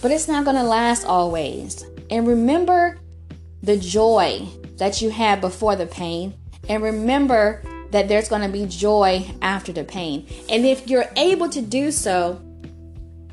But 0.04 0.12
it's 0.12 0.28
not 0.28 0.46
going 0.46 0.58
to 0.58 0.64
last 0.64 1.04
always. 1.06 1.84
And 2.12 2.28
remember 2.28 3.00
the 3.64 3.78
joy 3.78 4.48
that 4.78 5.02
you 5.02 5.10
had 5.10 5.42
before 5.42 5.76
the 5.76 5.86
pain. 5.86 6.34
And 6.70 6.82
remember 6.82 7.62
that 7.92 8.08
there's 8.08 8.28
going 8.28 8.42
to 8.42 8.50
be 8.50 8.66
joy 8.66 9.26
after 9.42 9.72
the 9.72 9.84
pain. 9.84 10.28
And 10.50 10.66
if 10.66 10.88
you're 10.88 11.10
able 11.16 11.50
to 11.50 11.62
do 11.62 11.92
so, 11.92 12.42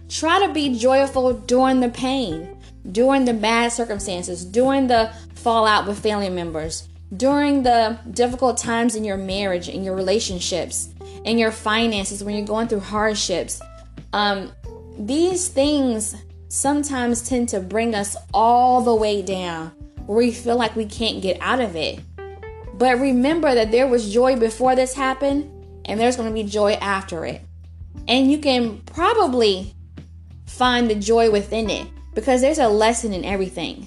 try 0.08 0.46
to 0.46 0.52
be 0.52 0.78
joyful 0.78 1.32
during 1.32 1.80
the 1.80 1.88
pain, 1.88 2.60
during 2.92 3.24
the 3.24 3.32
bad 3.32 3.72
circumstances, 3.72 4.44
during 4.44 4.86
the 4.86 5.12
fallout 5.34 5.86
with 5.86 5.98
family 5.98 6.28
members, 6.28 6.88
during 7.16 7.62
the 7.62 7.98
difficult 8.10 8.58
times 8.58 8.94
in 8.94 9.04
your 9.04 9.16
marriage, 9.16 9.68
in 9.68 9.82
your 9.82 9.94
relationships, 9.94 10.92
in 11.24 11.38
your 11.38 11.50
finances, 11.50 12.22
when 12.22 12.36
you're 12.36 12.46
going 12.46 12.68
through 12.68 12.80
hardships. 12.80 13.60
Um, 14.12 14.52
these 14.98 15.48
things 15.48 16.16
sometimes 16.48 17.26
tend 17.26 17.48
to 17.48 17.60
bring 17.60 17.94
us 17.94 18.16
all 18.34 18.82
the 18.82 18.94
way 18.94 19.22
down 19.22 19.72
where 20.10 20.18
we 20.18 20.32
feel 20.32 20.56
like 20.56 20.74
we 20.74 20.86
can't 20.86 21.22
get 21.22 21.38
out 21.40 21.60
of 21.60 21.76
it. 21.76 22.00
But 22.74 22.98
remember 22.98 23.54
that 23.54 23.70
there 23.70 23.86
was 23.86 24.12
joy 24.12 24.34
before 24.34 24.74
this 24.74 24.92
happened, 24.92 25.48
and 25.84 26.00
there's 26.00 26.16
going 26.16 26.28
to 26.28 26.34
be 26.34 26.42
joy 26.42 26.72
after 26.72 27.24
it. 27.24 27.42
And 28.08 28.28
you 28.28 28.38
can 28.38 28.78
probably 28.78 29.72
find 30.46 30.90
the 30.90 30.96
joy 30.96 31.30
within 31.30 31.70
it 31.70 31.86
because 32.12 32.40
there's 32.40 32.58
a 32.58 32.68
lesson 32.68 33.12
in 33.12 33.24
everything. 33.24 33.86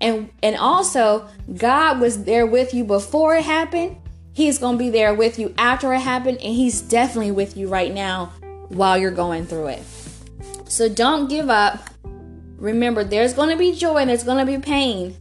And 0.00 0.30
and 0.42 0.56
also, 0.56 1.28
God 1.54 2.00
was 2.00 2.24
there 2.24 2.46
with 2.46 2.72
you 2.72 2.82
before 2.82 3.36
it 3.36 3.44
happened. 3.44 3.98
He's 4.32 4.58
going 4.58 4.78
to 4.78 4.82
be 4.82 4.88
there 4.88 5.12
with 5.12 5.38
you 5.38 5.54
after 5.58 5.92
it 5.92 6.00
happened, 6.00 6.38
and 6.38 6.54
he's 6.54 6.80
definitely 6.80 7.32
with 7.32 7.58
you 7.58 7.68
right 7.68 7.92
now 7.92 8.32
while 8.68 8.96
you're 8.96 9.10
going 9.10 9.44
through 9.44 9.66
it. 9.66 9.82
So 10.64 10.88
don't 10.88 11.28
give 11.28 11.50
up. 11.50 11.90
Remember, 12.56 13.04
there's 13.04 13.34
going 13.34 13.50
to 13.50 13.56
be 13.56 13.74
joy 13.74 13.96
and 13.96 14.08
there's 14.08 14.24
going 14.24 14.38
to 14.38 14.50
be 14.50 14.56
pain, 14.56 15.14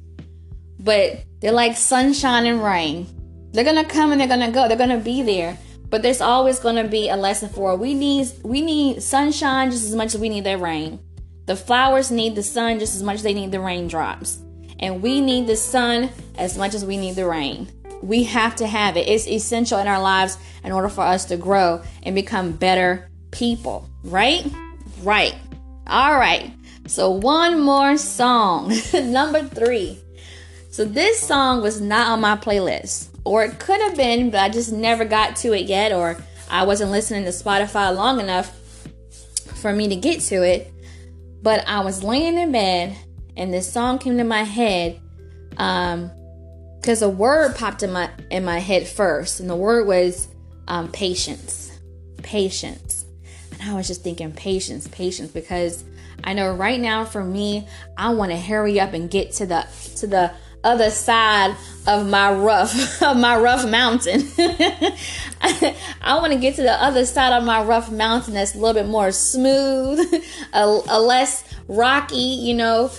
but 0.84 1.24
they're 1.40 1.52
like 1.52 1.78
sunshine 1.78 2.46
and 2.46 2.64
rain. 2.64 3.08
They're 3.54 3.64
gonna 3.64 3.86
come 3.86 4.12
and 4.12 4.20
they're 4.20 4.28
gonna 4.28 4.52
go. 4.52 4.68
They're 4.68 4.78
gonna 4.78 4.98
be 4.98 5.22
there. 5.22 5.58
But 5.90 6.02
there's 6.02 6.22
always 6.22 6.60
gonna 6.60 6.88
be 6.88 7.10
a 7.10 7.18
lesson 7.18 7.50
for. 7.50 7.76
We 7.76 7.94
need 7.94 8.28
we 8.44 8.62
need 8.62 9.04
sunshine 9.04 9.72
just 9.72 9.86
as 9.86 9.96
much 9.96 10.16
as 10.16 10.22
we 10.22 10.30
need 10.30 10.46
that 10.46 10.60
rain. 10.60 11.00
The 11.48 11.56
flowers 11.56 12.12
need 12.12 12.36
the 12.36 12.44
sun 12.44 12.80
just 12.80 12.96
as 12.96 13.04
much 13.04 13.16
as 13.16 13.24
they 13.24 13.34
need 13.34 13.52
the 13.52 13.60
raindrops. 13.60 14.40
And 14.80 15.02
we 15.02 15.22
need 15.22 15.48
the 15.48 15.56
sun 15.56 16.10
as 16.38 16.58
much 16.58 16.74
as 16.74 16.86
we 16.86 16.98
need 16.98 17.16
the 17.16 17.28
rain. 17.28 17.68
We 18.02 18.24
have 18.24 18.56
to 18.56 18.68
have 18.68 18.98
it. 18.98 19.08
It's 19.08 19.28
essential 19.28 19.78
in 19.80 19.88
our 19.88 20.02
lives 20.02 20.38
in 20.64 20.72
order 20.72 20.90
for 20.90 21.02
us 21.02 21.26
to 21.26 21.38
grow 21.38 21.82
and 22.04 22.16
become 22.16 22.54
better 22.54 23.10
people. 23.32 23.88
Right? 24.04 24.46
Right. 25.04 25.36
All 25.88 26.18
right. 26.18 26.52
So 26.88 27.12
one 27.12 27.60
more 27.60 27.98
song. 27.98 28.74
Number 28.94 29.44
three. 29.44 30.00
So 30.72 30.86
this 30.86 31.20
song 31.20 31.62
was 31.62 31.82
not 31.82 32.08
on 32.08 32.22
my 32.22 32.38
playlist, 32.38 33.10
or 33.26 33.44
it 33.44 33.60
could 33.60 33.82
have 33.82 33.98
been, 33.98 34.30
but 34.30 34.40
I 34.40 34.48
just 34.48 34.72
never 34.72 35.04
got 35.04 35.36
to 35.38 35.52
it 35.52 35.66
yet, 35.66 35.92
or 35.92 36.16
I 36.50 36.64
wasn't 36.64 36.92
listening 36.92 37.26
to 37.26 37.32
Spotify 37.32 37.94
long 37.94 38.22
enough 38.22 38.58
for 39.56 39.74
me 39.74 39.90
to 39.90 39.98
get 39.98 40.22
to 40.22 40.44
it. 40.44 40.72
But 41.44 41.68
I 41.68 41.82
was 41.82 42.04
laying 42.04 42.38
in 42.38 42.54
bed, 42.54 42.96
and 43.36 43.54
this 43.54 43.72
song 43.72 44.00
came 44.00 44.18
to 44.18 44.24
my 44.24 44.44
head, 44.44 45.02
um, 45.58 46.10
because 46.80 47.02
a 47.02 47.10
word 47.10 47.58
popped 47.58 47.84
in 47.84 47.92
my 47.92 48.10
in 48.30 48.46
my 48.46 48.60
head 48.60 48.88
first, 48.88 49.42
and 49.42 49.50
the 49.50 49.56
word 49.58 49.86
was 49.86 50.30
um, 50.70 50.90
patience, 50.90 51.78
patience, 52.24 53.06
and 53.60 53.70
I 53.70 53.74
was 53.74 53.88
just 53.88 54.04
thinking 54.04 54.32
patience, 54.32 54.88
patience, 54.88 55.32
because 55.32 55.84
I 56.24 56.34
know 56.34 56.56
right 56.56 56.80
now 56.80 57.04
for 57.04 57.26
me, 57.26 57.68
I 57.98 58.14
want 58.14 58.32
to 58.32 58.38
hurry 58.38 58.80
up 58.80 58.94
and 58.94 59.12
get 59.12 59.34
to 59.34 59.46
the 59.46 59.68
to 59.98 60.08
the 60.08 60.32
other 60.64 60.90
side 60.90 61.56
of 61.88 62.08
my 62.08 62.32
rough 62.32 63.02
of 63.04 63.18
my 63.18 63.38
rough 63.38 63.68
mountain. 63.68 64.28
I, 65.42 66.16
want 66.16 66.34
to 66.34 66.40
get 66.40 66.56
to 66.56 66.62
the 66.62 66.74
other 66.74 67.06
side 67.06 67.34
of 67.34 67.44
my 67.44 67.64
rough 67.64 67.92
mountain 67.92 68.36
that's 68.36 68.54
a 68.54 68.58
little 68.58 68.74
bit 68.74 68.88
more 68.88 69.12
smooth, 69.12 70.00
a, 70.54 70.80
a 70.90 71.00
less 71.00 71.44
rocky, 71.68 72.18
you 72.18 72.54
know. 72.54 72.92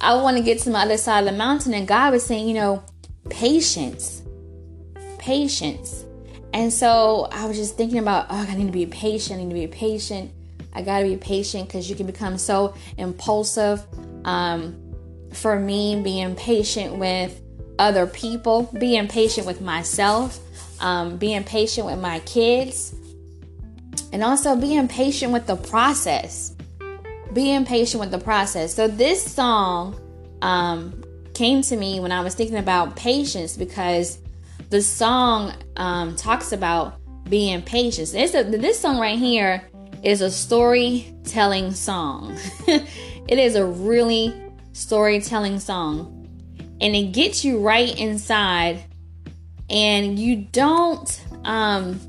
I 0.00 0.14
want 0.14 0.36
to 0.36 0.42
get 0.42 0.58
to 0.60 0.70
my 0.70 0.82
other 0.82 0.96
side 0.96 1.20
of 1.20 1.30
the 1.30 1.36
mountain 1.36 1.74
and 1.74 1.86
God 1.86 2.12
was 2.12 2.24
saying, 2.24 2.48
you 2.48 2.54
know, 2.54 2.82
patience. 3.30 4.22
Patience. 5.18 6.04
And 6.52 6.72
so 6.72 7.28
I 7.30 7.46
was 7.46 7.56
just 7.56 7.76
thinking 7.76 7.98
about, 7.98 8.26
oh, 8.28 8.46
I 8.48 8.54
need 8.56 8.66
to 8.66 8.72
be 8.72 8.86
patient. 8.86 9.40
I 9.40 9.44
need 9.44 9.50
to 9.50 9.54
be 9.54 9.66
patient. 9.66 10.32
I 10.74 10.82
got 10.82 11.00
to 11.00 11.04
be 11.04 11.16
patient 11.16 11.68
because 11.68 11.88
you 11.88 11.96
can 11.96 12.06
become 12.06 12.38
so 12.38 12.74
impulsive. 12.96 13.84
Um, 14.24 14.81
for 15.32 15.58
me 15.58 16.00
being 16.02 16.34
patient 16.34 16.96
with 16.96 17.40
other 17.78 18.06
people, 18.06 18.70
being 18.78 19.08
patient 19.08 19.46
with 19.46 19.60
myself, 19.60 20.38
um, 20.80 21.16
being 21.16 21.44
patient 21.44 21.86
with 21.86 21.98
my 21.98 22.20
kids, 22.20 22.94
and 24.12 24.22
also 24.22 24.56
being 24.56 24.88
patient 24.88 25.32
with 25.32 25.46
the 25.46 25.56
process. 25.56 26.54
Being 27.32 27.64
patient 27.64 28.00
with 28.00 28.10
the 28.10 28.18
process. 28.18 28.74
So, 28.74 28.88
this 28.88 29.24
song 29.24 29.98
um, 30.42 31.02
came 31.32 31.62
to 31.62 31.76
me 31.76 31.98
when 31.98 32.12
I 32.12 32.20
was 32.20 32.34
thinking 32.34 32.58
about 32.58 32.94
patience 32.94 33.56
because 33.56 34.18
the 34.68 34.82
song 34.82 35.54
um, 35.76 36.14
talks 36.16 36.52
about 36.52 36.98
being 37.28 37.62
patient. 37.62 38.14
A, 38.14 38.42
this 38.42 38.78
song 38.78 38.98
right 38.98 39.18
here 39.18 39.66
is 40.02 40.20
a 40.20 40.30
storytelling 40.30 41.72
song. 41.72 42.36
it 42.66 43.38
is 43.38 43.54
a 43.54 43.64
really 43.64 44.34
storytelling 44.72 45.60
song. 45.60 46.18
And 46.80 46.96
it 46.96 47.12
gets 47.12 47.44
you 47.44 47.60
right 47.60 47.96
inside 47.98 48.84
and 49.70 50.18
you 50.18 50.36
don't 50.36 51.24
um 51.44 52.00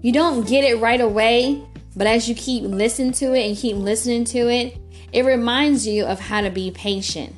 you 0.00 0.12
don't 0.12 0.46
get 0.46 0.62
it 0.64 0.80
right 0.80 1.00
away, 1.00 1.62
but 1.96 2.06
as 2.06 2.28
you 2.28 2.34
keep 2.34 2.62
listening 2.62 3.12
to 3.12 3.34
it 3.34 3.48
and 3.48 3.56
keep 3.56 3.76
listening 3.76 4.24
to 4.26 4.48
it, 4.48 4.78
it 5.12 5.24
reminds 5.24 5.86
you 5.86 6.04
of 6.04 6.20
how 6.20 6.40
to 6.40 6.50
be 6.50 6.70
patient. 6.70 7.34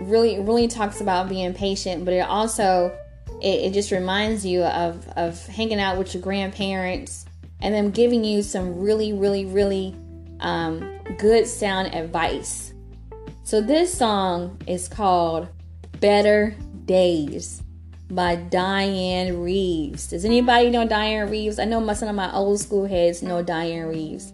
Really, 0.00 0.38
really 0.40 0.68
talks 0.68 1.00
about 1.00 1.30
being 1.30 1.54
patient, 1.54 2.04
but 2.04 2.12
it 2.12 2.20
also 2.20 2.94
it, 3.40 3.46
it 3.46 3.72
just 3.72 3.90
reminds 3.90 4.44
you 4.44 4.62
of 4.62 5.08
of 5.16 5.44
hanging 5.46 5.80
out 5.80 5.96
with 5.96 6.12
your 6.12 6.22
grandparents 6.22 7.23
and 7.64 7.74
them 7.74 7.90
giving 7.90 8.22
you 8.22 8.42
some 8.42 8.78
really, 8.78 9.14
really, 9.14 9.46
really 9.46 9.96
um, 10.40 11.00
good 11.18 11.46
sound 11.46 11.94
advice. 11.94 12.74
So 13.42 13.60
this 13.60 13.92
song 13.92 14.60
is 14.68 14.86
called 14.86 15.48
"Better 15.98 16.54
Days." 16.84 17.62
by 18.10 18.36
Dianne 18.36 19.42
Reeves. 19.42 20.08
Does 20.08 20.24
anybody 20.24 20.70
know 20.70 20.86
Dianne 20.86 21.30
Reeves? 21.30 21.58
I 21.58 21.64
know 21.64 21.92
some 21.94 22.08
of 22.08 22.14
my 22.14 22.32
old 22.32 22.60
school 22.60 22.86
heads 22.86 23.22
know 23.22 23.42
Dianne 23.42 23.88
Reeves. 23.88 24.32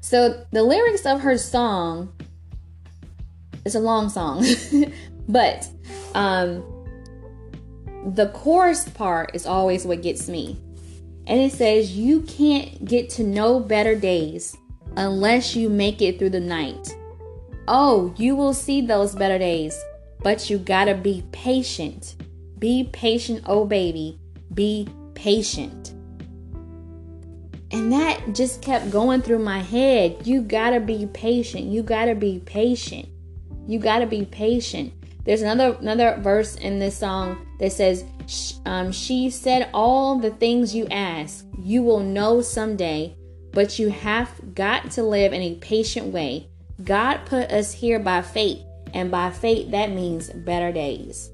So 0.00 0.46
the 0.52 0.62
lyrics 0.62 1.04
of 1.04 1.20
her 1.20 1.36
song, 1.36 2.14
it's 3.66 3.74
a 3.74 3.80
long 3.80 4.08
song, 4.08 4.44
but 5.28 5.68
um, 6.14 6.62
the 8.14 8.30
chorus 8.32 8.88
part 8.88 9.34
is 9.34 9.44
always 9.44 9.84
what 9.84 10.00
gets 10.00 10.28
me. 10.28 10.56
And 11.30 11.40
it 11.40 11.52
says, 11.52 11.96
You 11.96 12.22
can't 12.22 12.84
get 12.84 13.08
to 13.10 13.22
know 13.22 13.60
better 13.60 13.94
days 13.94 14.56
unless 14.96 15.54
you 15.54 15.70
make 15.70 16.02
it 16.02 16.18
through 16.18 16.30
the 16.30 16.40
night. 16.40 16.92
Oh, 17.68 18.12
you 18.16 18.34
will 18.34 18.52
see 18.52 18.80
those 18.80 19.14
better 19.14 19.38
days, 19.38 19.80
but 20.18 20.50
you 20.50 20.58
gotta 20.58 20.96
be 20.96 21.22
patient. 21.30 22.16
Be 22.58 22.90
patient, 22.92 23.44
oh 23.46 23.64
baby. 23.64 24.18
Be 24.52 24.88
patient. 25.14 25.94
And 27.70 27.92
that 27.92 28.34
just 28.34 28.60
kept 28.60 28.90
going 28.90 29.22
through 29.22 29.38
my 29.38 29.60
head. 29.60 30.26
You 30.26 30.42
gotta 30.42 30.80
be 30.80 31.06
patient. 31.06 31.66
You 31.66 31.84
gotta 31.84 32.16
be 32.16 32.42
patient. 32.44 33.08
You 33.68 33.78
gotta 33.78 34.06
be 34.06 34.24
patient. 34.24 34.92
There's 35.24 35.42
another 35.42 35.76
another 35.80 36.16
verse 36.20 36.56
in 36.56 36.78
this 36.78 36.96
song 36.96 37.46
that 37.58 37.72
says, 37.72 38.04
um, 38.64 38.90
"She 38.90 39.30
said 39.30 39.68
all 39.74 40.18
the 40.18 40.30
things 40.30 40.74
you 40.74 40.86
ask, 40.90 41.46
you 41.62 41.82
will 41.82 42.00
know 42.00 42.40
someday, 42.40 43.16
but 43.52 43.78
you 43.78 43.88
have 43.88 44.30
got 44.54 44.90
to 44.92 45.02
live 45.02 45.32
in 45.32 45.42
a 45.42 45.54
patient 45.56 46.06
way. 46.06 46.48
God 46.84 47.18
put 47.26 47.50
us 47.50 47.72
here 47.72 47.98
by 47.98 48.22
fate, 48.22 48.60
and 48.94 49.10
by 49.10 49.30
fate 49.30 49.70
that 49.72 49.92
means 49.92 50.30
better 50.30 50.72
days. 50.72 51.30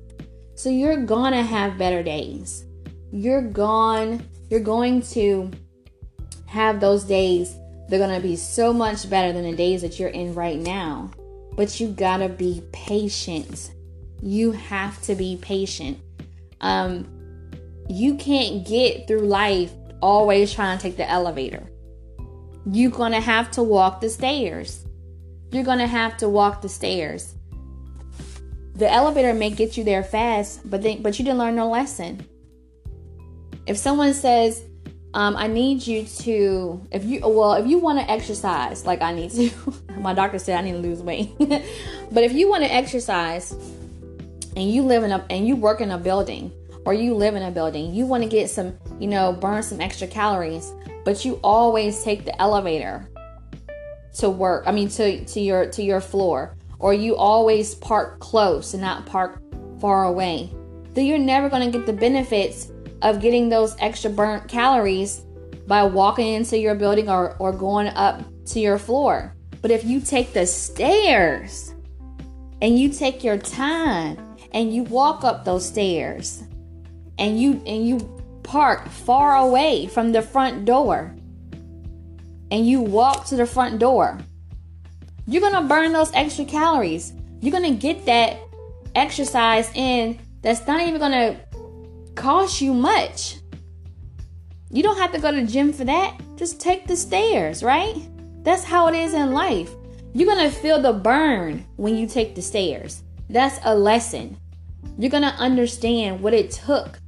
So 0.57 0.69
you're 0.69 1.05
gonna 1.05 1.43
have 1.43 1.79
better 1.79 2.03
days. 2.03 2.65
You're 3.13 3.43
gone. 3.43 4.25
You're 4.51 4.61
going 4.61 5.03
to 5.03 5.51
have 6.47 6.81
those 6.81 7.05
days. 7.05 7.57
They're 7.89 8.01
gonna 8.01 8.21
be 8.21 8.35
so 8.35 8.73
much 8.73 9.09
better 9.09 9.33
than 9.33 9.45
the 9.49 9.57
days 9.57 9.83
that 9.83 10.01
you're 10.01 10.09
in 10.09 10.35
right 10.35 10.59
now." 10.59 11.13
But 11.55 11.81
you 11.81 11.89
gotta 11.89 12.29
be 12.29 12.63
patient 12.73 13.71
you 14.23 14.53
have 14.53 15.01
to 15.03 15.15
be 15.15 15.39
patient. 15.41 15.99
Um, 16.61 17.07
you 17.89 18.17
can't 18.17 18.67
get 18.67 19.07
through 19.07 19.21
life 19.21 19.73
always 20.01 20.53
trying 20.53 20.77
to 20.79 20.83
take 20.83 20.97
the 20.97 21.09
elevator. 21.09 21.71
You're 22.71 22.91
gonna 22.91 23.21
have 23.21 23.51
to 23.53 23.63
walk 23.63 24.01
the 24.01 24.09
stairs. 24.09 24.85
You're 25.53 25.65
gonna 25.65 25.87
have 25.87 26.17
to 26.19 26.29
walk 26.29 26.63
the 26.63 26.69
stairs. 26.69 27.35
The 28.75 28.91
elevator 28.93 29.33
may 29.33 29.51
get 29.51 29.77
you 29.77 29.85
there 29.85 30.03
fast, 30.03 30.69
but 30.69 30.83
then, 30.83 31.01
but 31.01 31.19
you 31.19 31.25
didn't 31.25 31.39
learn 31.39 31.57
no 31.57 31.69
lesson. 31.69 32.27
If 33.67 33.79
someone 33.79 34.13
says, 34.13 34.63
um, 35.15 35.37
"I 35.37 35.47
need 35.47 35.87
you 35.87 36.05
to," 36.05 36.83
if 36.91 37.05
you 37.05 37.21
well, 37.21 37.55
if 37.55 37.67
you 37.67 37.79
want 37.79 38.01
to 38.01 38.11
exercise, 38.11 38.85
like 38.85 39.01
I 39.01 39.15
need 39.15 39.31
to, 39.31 39.51
my 39.99 40.13
doctor 40.13 40.39
said 40.39 40.59
I 40.59 40.63
need 40.63 40.73
to 40.73 40.79
lose 40.79 41.01
weight, 41.01 41.31
but 41.39 42.25
if 42.25 42.33
you 42.33 42.51
want 42.51 42.65
to 42.65 42.73
exercise, 42.73 43.55
and 44.57 44.71
you 44.71 44.83
live 44.83 45.05
in 45.05 45.13
a 45.13 45.25
and 45.31 45.47
you 45.47 45.55
work 45.55 45.81
in 45.81 45.91
a 45.93 45.99
building 45.99 46.51
or 46.85 46.95
you 46.95 47.15
live 47.15 47.35
in 47.35 47.43
a 47.43 47.51
building, 47.51 47.95
you 47.95 48.07
want 48.07 48.23
to 48.23 48.29
get 48.29 48.49
some, 48.49 48.77
you 48.99 49.07
know, 49.07 49.33
burn 49.33 49.63
some 49.63 49.81
extra 49.81 50.07
calories, 50.07 50.73
but 51.05 51.25
you 51.25 51.39
always 51.45 52.03
take 52.03 52.25
the 52.25 52.41
elevator 52.41 53.09
to 54.19 54.31
work. 54.31 54.65
I 54.67 54.73
mean 54.73 54.89
to 54.91 55.25
to 55.25 55.41
your 55.41 55.67
to 55.67 55.83
your 55.83 56.01
floor 56.01 56.57
or 56.79 56.95
you 56.95 57.17
always 57.17 57.75
park 57.75 58.19
close 58.19 58.75
and 58.75 58.83
not 58.83 59.07
park 59.07 59.43
far 59.81 60.05
away. 60.05 60.51
Then 60.95 61.05
you're 61.07 61.19
never 61.19 61.49
going 61.49 61.71
to 61.71 61.79
get 61.79 61.87
the 61.87 61.93
benefits 61.93 62.73
of 63.03 63.21
getting 63.21 63.49
those 63.49 63.77
extra 63.79 64.11
burnt 64.11 64.49
calories 64.49 65.23
by 65.67 65.83
walking 65.83 66.35
into 66.35 66.59
your 66.59 66.75
building 66.75 67.11
or, 67.11 67.37
or 67.39 67.53
going 67.53 67.89
up 67.89 68.23
to 68.47 68.61
your 68.61 68.79
floor. 68.79 69.35
But 69.61 69.71
if 69.71 69.85
you 69.85 70.01
take 70.01 70.33
the 70.33 70.47
stairs 70.47 71.75
and 72.63 72.79
you 72.79 72.89
take 72.91 73.25
your 73.25 73.37
time 73.37 74.26
and 74.57 74.75
you 74.75 74.83
walk 74.83 75.23
up 75.23 75.45
those 75.45 75.65
stairs 75.65 76.43
and 77.19 77.41
you 77.41 77.63
and 77.65 77.87
you 77.87 77.99
park 78.43 78.89
far 78.89 79.37
away 79.37 79.87
from 79.87 80.11
the 80.11 80.23
front 80.23 80.65
door 80.65 81.15
and 82.51 82.67
you 82.67 82.81
walk 82.81 83.27
to 83.27 83.37
the 83.37 83.47
front 83.47 83.79
door 83.79 84.19
you're 85.29 85.43
to 85.55 85.69
burn 85.69 85.93
those 85.93 86.13
extra 86.13 86.45
calories. 86.45 87.13
You're 87.41 87.51
to 87.65 87.77
get 87.77 88.07
that 88.07 88.39
exercise 88.95 89.71
in 89.75 90.19
that's 90.41 90.67
not 90.69 90.87
even 90.87 91.01
to 91.13 91.37
cost 92.15 92.61
you 92.61 92.73
much. 92.73 93.39
You 94.71 94.85
don't 94.85 94.99
have 94.99 95.13
to 95.13 95.19
go 95.19 95.33
to 95.33 95.41
the 95.41 95.47
gym 95.47 95.73
for 95.73 95.85
that. 95.85 96.21
Just 96.37 96.61
take 96.61 96.87
the 96.87 96.97
stairs 96.97 97.63
right? 97.63 97.97
That's 98.43 98.63
how 98.63 98.87
it 98.87 98.95
is 98.95 99.15
in 99.15 99.33
life. 99.33 99.71
You're 100.15 100.33
to 100.37 100.51
feel 100.51 100.81
the 100.81 100.93
burn 100.93 101.67
when 101.75 101.97
you 101.97 102.07
take 102.07 102.37
the 102.37 102.43
stairs. 102.43 103.03
That's 103.29 103.59
a 103.65 103.75
lesson 103.75 104.37
you're 104.99 105.11
going 105.11 105.23
to 105.23 105.35
understand 105.37 106.21
what 106.21 106.35
it 106.35 106.51
took 106.51 106.99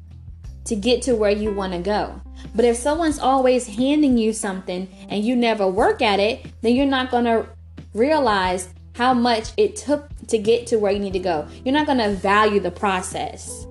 to 0.64 0.76
get 0.76 1.02
to 1.02 1.14
where 1.14 1.30
you 1.30 1.52
want 1.52 1.72
to 1.72 1.78
go. 1.78 2.20
But 2.54 2.64
if 2.64 2.76
someone's 2.76 3.18
always 3.18 3.66
handing 3.66 4.18
you 4.18 4.32
something 4.32 4.88
and 5.08 5.24
you 5.24 5.34
never 5.34 5.66
work 5.66 6.02
at 6.02 6.20
it, 6.20 6.46
then 6.60 6.74
you're 6.74 6.86
not 6.86 7.10
going 7.10 7.24
to 7.24 7.46
realize 7.94 8.68
how 8.94 9.14
much 9.14 9.50
it 9.56 9.76
took 9.76 10.08
to 10.26 10.38
get 10.38 10.66
to 10.66 10.78
where 10.78 10.92
you 10.92 10.98
need 10.98 11.14
to 11.14 11.18
go. 11.18 11.48
You're 11.64 11.72
not 11.72 11.86
going 11.86 11.98
to 11.98 12.10
value 12.10 12.60
the 12.60 12.70
process. 12.70 13.66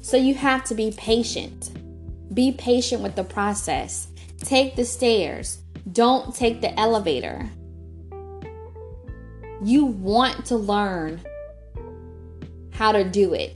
So 0.00 0.16
you 0.16 0.34
have 0.34 0.64
to 0.64 0.74
be 0.74 0.92
patient. 0.96 1.70
Be 2.34 2.52
patient 2.52 3.02
with 3.02 3.14
the 3.14 3.24
process. 3.24 4.08
Take 4.38 4.76
the 4.76 4.84
stairs. 4.84 5.58
Don't 5.92 6.34
take 6.34 6.60
the 6.60 6.78
elevator. 6.78 7.48
You 9.62 9.84
want 9.84 10.44
to 10.46 10.56
learn 10.56 11.20
how 12.82 12.90
to 12.90 13.04
do 13.04 13.32
it. 13.32 13.54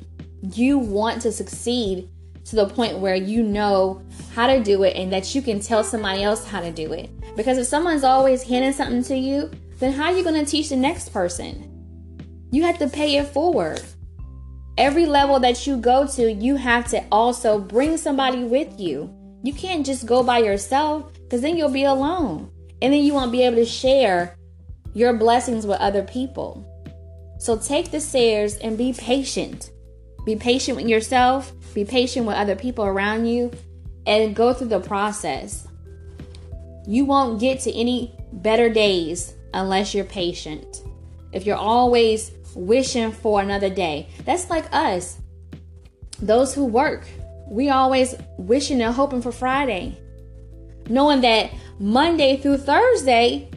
You 0.53 0.79
want 0.79 1.21
to 1.23 1.33
succeed 1.33 2.09
to 2.45 2.55
the 2.55 2.69
point 2.69 3.01
where 3.01 3.17
you 3.17 3.43
know 3.43 4.01
how 4.33 4.47
to 4.47 4.63
do 4.63 4.85
it 4.85 4.95
and 4.95 5.13
that 5.13 5.35
you 5.35 5.43
can 5.43 5.59
tell 5.59 5.83
somebody 5.83 6.23
else 6.23 6.47
how 6.47 6.61
to 6.61 6.71
do 6.71 6.93
it. 6.93 7.11
Because 7.35 7.59
if 7.59 7.67
someone's 7.67 8.05
always 8.05 8.45
handing 8.45 8.73
something 8.73 9.03
to 9.03 9.17
you, 9.17 9.51
then 9.81 9.93
how 9.93 10.05
are 10.05 10.13
you 10.17 10.23
going 10.23 10.45
to 10.45 10.49
teach 10.49 10.69
the 10.69 10.77
next 10.77 11.13
person? 11.13 11.69
You 12.53 12.63
have 12.63 12.79
to 12.79 12.87
pay 12.87 13.17
it 13.17 13.27
forward. 13.27 13.83
Every 14.79 15.07
level 15.07 15.41
that 15.41 15.67
you 15.67 15.77
go 15.77 16.07
to, 16.07 16.33
you 16.33 16.55
have 16.55 16.87
to 16.91 17.05
also 17.11 17.59
bring 17.59 17.97
somebody 17.97 18.45
with 18.45 18.79
you. 18.79 19.13
You 19.43 19.53
can't 19.53 19.85
just 19.85 20.07
go 20.07 20.23
by 20.23 20.39
yourself 20.39 21.13
because 21.15 21.41
then 21.41 21.57
you'll 21.57 21.69
be 21.69 21.83
alone. 21.83 22.49
And 22.81 22.93
then 22.93 23.03
you 23.03 23.13
won't 23.13 23.33
be 23.33 23.43
able 23.43 23.57
to 23.57 23.65
share 23.65 24.37
your 24.95 25.15
blessings 25.15 25.67
with 25.67 25.81
other 25.81 26.05
people. 26.05 26.65
So 27.39 27.59
take 27.59 27.91
the 27.91 28.01
stairs 28.01 28.57
and 28.57 28.79
be 28.79 28.93
patient. 28.93 29.71
Be 30.25 30.37
patient 30.37 30.77
with 30.77 30.89
yourself, 30.89 31.53
be 31.75 31.85
patient 31.85 32.27
with 32.27 32.37
other 32.37 32.57
people 32.57 32.85
around 32.85 33.27
you, 33.27 33.53
and 34.07 34.35
go 34.35 34.53
through 34.53 34.69
the 34.69 34.81
process. 34.81 35.69
You 36.87 37.05
won't 37.05 37.41
get 37.41 37.61
to 37.61 37.73
any 37.73 38.15
better 38.33 38.69
days 38.69 39.35
unless 39.55 39.95
you're 39.95 40.05
patient. 40.05 40.83
If 41.33 41.47
you're 41.47 41.57
always 41.57 42.33
wishing 42.55 43.13
for 43.13 43.41
another 43.41 43.71
day, 43.71 44.09
that's 44.25 44.51
like 44.51 44.67
us. 44.73 45.19
Those 46.21 46.55
who 46.55 46.65
work, 46.65 47.07
we 47.49 47.71
always 47.71 48.15
wishing 48.39 48.81
and 48.81 48.95
hoping 48.95 49.23
for 49.23 49.33
Friday, 49.33 49.99
knowing 50.89 51.21
that 51.21 51.51
Monday 51.79 52.37
through 52.37 52.59
Thursday 52.59 53.51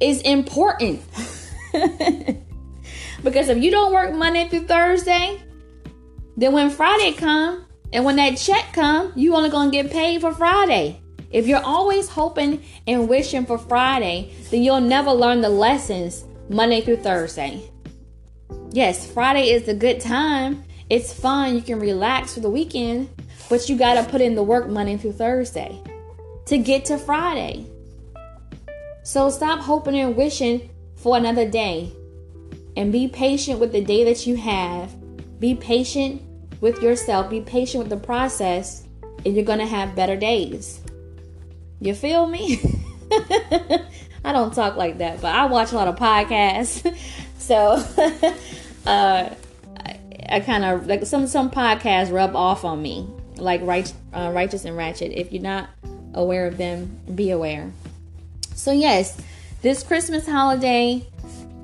is 0.00 0.20
important. 0.22 1.02
Because 3.22 3.48
if 3.48 3.62
you 3.62 3.70
don't 3.70 3.92
work 3.92 4.12
Monday 4.14 4.48
through 4.48 4.66
Thursday, 4.66 5.40
then 6.36 6.52
when 6.52 6.70
Friday 6.70 7.12
come 7.12 7.66
and 7.92 8.04
when 8.04 8.16
that 8.16 8.36
check 8.36 8.72
come, 8.72 9.12
you 9.14 9.34
only 9.34 9.50
gonna 9.50 9.70
get 9.70 9.90
paid 9.90 10.20
for 10.20 10.32
Friday. 10.32 11.00
If 11.30 11.46
you're 11.46 11.62
always 11.62 12.08
hoping 12.08 12.62
and 12.86 13.08
wishing 13.08 13.46
for 13.46 13.58
Friday, 13.58 14.34
then 14.50 14.62
you'll 14.62 14.80
never 14.80 15.12
learn 15.12 15.40
the 15.40 15.48
lessons 15.48 16.24
Monday 16.48 16.80
through 16.80 16.98
Thursday. 16.98 17.62
Yes, 18.70 19.10
Friday 19.10 19.50
is 19.50 19.68
a 19.68 19.74
good 19.74 20.00
time. 20.00 20.64
It's 20.90 21.12
fun. 21.12 21.54
You 21.54 21.62
can 21.62 21.80
relax 21.80 22.34
for 22.34 22.40
the 22.40 22.50
weekend, 22.50 23.08
but 23.48 23.68
you 23.68 23.78
got 23.78 23.94
to 23.94 24.10
put 24.10 24.20
in 24.20 24.34
the 24.34 24.42
work 24.42 24.68
Monday 24.68 24.96
through 24.96 25.12
Thursday 25.12 25.80
to 26.46 26.58
get 26.58 26.84
to 26.86 26.98
Friday. 26.98 27.66
So 29.04 29.30
stop 29.30 29.60
hoping 29.60 29.98
and 29.98 30.16
wishing 30.16 30.70
for 30.96 31.16
another 31.16 31.48
day 31.48 31.92
and 32.76 32.92
be 32.92 33.08
patient 33.08 33.60
with 33.60 33.72
the 33.72 33.82
day 33.82 34.04
that 34.04 34.26
you 34.26 34.36
have. 34.36 34.94
Be 35.38 35.54
patient 35.54 36.22
with 36.60 36.82
yourself, 36.82 37.28
be 37.28 37.40
patient 37.40 37.82
with 37.84 37.90
the 37.90 38.04
process, 38.04 38.86
and 39.24 39.34
you're 39.34 39.44
going 39.44 39.58
to 39.58 39.66
have 39.66 39.96
better 39.96 40.16
days. 40.16 40.80
You 41.80 41.94
feel 41.94 42.26
me? 42.26 42.60
I 44.24 44.32
don't 44.32 44.54
talk 44.54 44.76
like 44.76 44.98
that, 44.98 45.20
but 45.20 45.34
I 45.34 45.46
watch 45.46 45.72
a 45.72 45.74
lot 45.74 45.88
of 45.88 45.96
podcasts. 45.96 46.96
So, 47.42 47.84
uh, 48.86 49.34
I, 50.28 50.40
kind 50.40 50.64
of 50.64 50.86
like 50.86 51.04
some 51.06 51.26
some 51.26 51.50
podcasts 51.50 52.12
rub 52.12 52.36
off 52.36 52.64
on 52.64 52.80
me, 52.80 53.08
like 53.36 53.60
right, 53.64 53.92
uh, 54.14 54.30
righteous 54.32 54.64
and 54.64 54.76
ratchet. 54.76 55.10
If 55.10 55.32
you're 55.32 55.42
not 55.42 55.68
aware 56.14 56.46
of 56.46 56.56
them, 56.56 57.00
be 57.16 57.32
aware. 57.32 57.72
So 58.54 58.70
yes, 58.70 59.20
this 59.60 59.82
Christmas 59.82 60.24
holiday, 60.24 61.04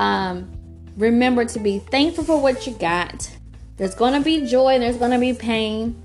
um, 0.00 0.50
remember 0.98 1.44
to 1.44 1.60
be 1.60 1.78
thankful 1.78 2.24
for 2.24 2.42
what 2.42 2.66
you 2.66 2.74
got. 2.74 3.30
There's 3.76 3.94
going 3.94 4.12
to 4.14 4.20
be 4.20 4.46
joy 4.46 4.74
and 4.74 4.82
there's 4.82 4.96
going 4.96 5.12
to 5.12 5.18
be 5.18 5.32
pain. 5.32 6.02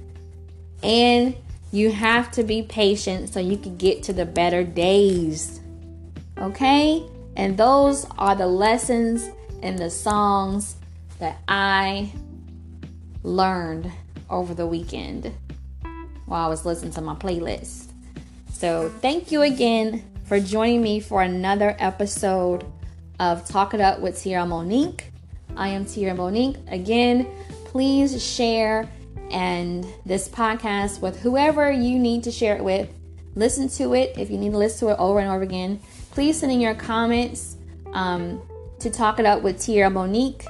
And 0.83 1.35
you 1.71 1.91
have 1.91 2.31
to 2.33 2.43
be 2.43 2.61
patient 2.61 3.29
so 3.29 3.39
you 3.39 3.57
can 3.57 3.75
get 3.77 4.03
to 4.03 4.13
the 4.13 4.25
better 4.25 4.63
days. 4.63 5.59
Okay? 6.37 7.03
And 7.35 7.57
those 7.57 8.05
are 8.17 8.35
the 8.35 8.47
lessons 8.47 9.27
and 9.63 9.79
the 9.79 9.89
songs 9.89 10.75
that 11.17 11.39
I 11.47 12.11
learned 13.23 13.91
over 14.29 14.53
the 14.53 14.67
weekend 14.67 15.33
while 16.25 16.45
I 16.45 16.47
was 16.47 16.65
listening 16.65 16.91
to 16.93 17.01
my 17.01 17.15
playlist. 17.15 17.91
So, 18.51 18.89
thank 19.01 19.31
you 19.31 19.41
again 19.41 20.03
for 20.25 20.39
joining 20.39 20.81
me 20.81 20.99
for 20.99 21.21
another 21.21 21.75
episode 21.79 22.65
of 23.19 23.47
Talk 23.47 23.73
It 23.73 23.81
Up 23.81 23.99
with 23.99 24.21
Tierra 24.21 24.45
Monique. 24.45 25.11
I 25.55 25.69
am 25.69 25.85
Tierra 25.85 26.15
Monique. 26.15 26.57
Again, 26.67 27.27
please 27.65 28.23
share 28.23 28.89
and 29.31 29.85
this 30.05 30.29
podcast 30.29 31.01
with 31.01 31.19
whoever 31.19 31.71
you 31.71 31.97
need 31.97 32.23
to 32.23 32.31
share 32.31 32.55
it 32.55 32.63
with. 32.63 32.89
Listen 33.35 33.67
to 33.69 33.93
it 33.95 34.15
if 34.17 34.29
you 34.29 34.37
need 34.37 34.51
to 34.51 34.57
listen 34.57 34.87
to 34.87 34.93
it 34.93 34.99
over 34.99 35.19
and 35.19 35.29
over 35.29 35.41
again. 35.41 35.79
Please 36.11 36.39
send 36.39 36.51
in 36.51 36.61
your 36.61 36.75
comments 36.75 37.57
um, 37.93 38.41
to 38.79 38.89
Talk 38.89 39.19
It 39.19 39.25
Up 39.25 39.41
with 39.41 39.59
Tierra 39.59 39.89
Monique 39.89 40.45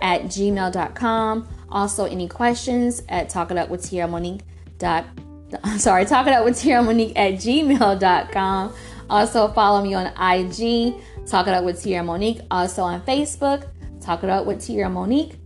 at 0.00 0.22
gmail.com. 0.22 1.48
Also, 1.70 2.04
any 2.06 2.28
questions 2.28 3.02
at 3.08 3.28
Talk 3.28 3.50
It 3.50 3.56
Up 3.56 3.68
with 3.68 3.84
Tierra 3.84 4.08
Monique. 4.08 4.42
Dot, 4.78 5.06
sorry, 5.78 6.04
Talk 6.04 6.26
It 6.26 6.32
Up 6.32 6.44
with 6.44 6.58
Tierra 6.58 6.82
Monique 6.82 7.12
at 7.16 7.34
gmail.com. 7.34 8.74
Also, 9.08 9.48
follow 9.48 9.82
me 9.82 9.94
on 9.94 10.06
IG, 10.06 10.94
Talk 11.26 11.46
It 11.46 11.54
Up 11.54 11.64
with 11.64 11.82
Tierra 11.82 12.04
Monique. 12.04 12.40
Also 12.50 12.82
on 12.82 13.00
Facebook, 13.02 13.66
Talk 14.00 14.24
It 14.24 14.30
Up 14.30 14.46
with 14.46 14.64
Tierra 14.64 14.90
Monique. 14.90 15.36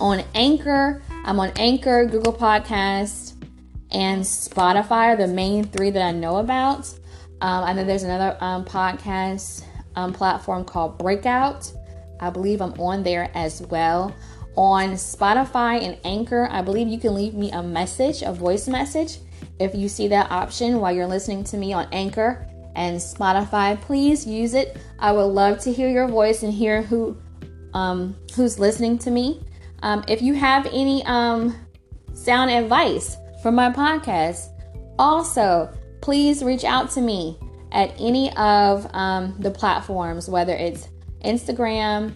On 0.00 0.22
Anchor, 0.34 1.02
I'm 1.24 1.38
on 1.38 1.52
Anchor, 1.56 2.04
Google 2.06 2.32
Podcast, 2.32 3.34
and 3.92 4.22
Spotify 4.22 5.12
are 5.12 5.16
the 5.16 5.28
main 5.28 5.64
three 5.64 5.90
that 5.90 6.02
I 6.02 6.10
know 6.10 6.38
about. 6.38 6.88
Um, 7.40 7.64
I 7.64 7.72
know 7.72 7.84
there's 7.84 8.02
another 8.02 8.36
um, 8.40 8.64
podcast 8.64 9.64
um, 9.94 10.12
platform 10.12 10.64
called 10.64 10.98
Breakout. 10.98 11.72
I 12.20 12.30
believe 12.30 12.60
I'm 12.60 12.72
on 12.80 13.02
there 13.02 13.30
as 13.34 13.62
well. 13.62 14.14
On 14.56 14.90
Spotify 14.90 15.82
and 15.82 15.98
Anchor, 16.04 16.48
I 16.50 16.62
believe 16.62 16.88
you 16.88 16.98
can 16.98 17.14
leave 17.14 17.34
me 17.34 17.50
a 17.52 17.62
message, 17.62 18.22
a 18.22 18.32
voice 18.32 18.66
message. 18.68 19.18
If 19.58 19.74
you 19.74 19.88
see 19.88 20.08
that 20.08 20.30
option 20.30 20.80
while 20.80 20.92
you're 20.92 21.06
listening 21.06 21.44
to 21.44 21.56
me 21.56 21.72
on 21.72 21.86
Anchor, 21.92 22.46
and 22.74 22.96
Spotify. 22.96 23.80
Please 23.80 24.26
use 24.26 24.54
it. 24.54 24.76
I 24.98 25.12
would 25.12 25.26
love 25.26 25.58
to 25.60 25.72
hear 25.72 25.88
your 25.88 26.08
voice 26.08 26.42
and 26.42 26.52
hear 26.52 26.82
who 26.82 27.16
um, 27.74 28.16
who's 28.34 28.58
listening 28.58 28.98
to 28.98 29.10
me. 29.10 29.42
Um, 29.82 30.04
if 30.08 30.22
you 30.22 30.34
have 30.34 30.66
any 30.66 31.02
um, 31.04 31.54
sound 32.14 32.50
advice 32.50 33.16
for 33.42 33.50
my 33.50 33.70
podcast, 33.70 34.48
also 34.98 35.72
please 36.00 36.42
reach 36.42 36.64
out 36.64 36.90
to 36.92 37.00
me 37.00 37.38
at 37.72 37.92
any 37.98 38.34
of 38.36 38.86
um, 38.94 39.34
the 39.38 39.50
platforms, 39.50 40.28
whether 40.28 40.52
it's 40.52 40.88
Instagram, 41.24 42.14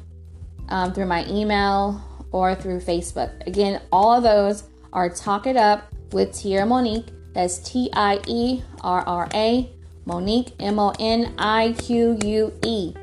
um, 0.69 0.92
through 0.92 1.07
my 1.07 1.27
email, 1.27 2.03
or 2.33 2.55
through 2.55 2.81
Facebook. 2.81 3.47
Again, 3.47 3.81
all 3.90 4.12
of 4.12 4.23
those 4.23 4.64
are 4.92 5.09
Talk 5.09 5.47
It 5.47 5.57
Up 5.57 5.92
with 6.12 6.35
Tierra 6.35 6.66
Monique. 6.66 7.09
That's 7.33 7.59
T 7.59 7.90
I 7.92 8.21
E 8.27 8.62
R 8.83 9.03
R 9.03 9.29
A 9.35 9.76
Monique, 10.07 10.55
M 10.61 10.79
O 10.79 10.95
N 10.99 11.35
I 11.37 11.75
Q 11.79 12.19
U 12.25 12.53
E. 12.64 12.95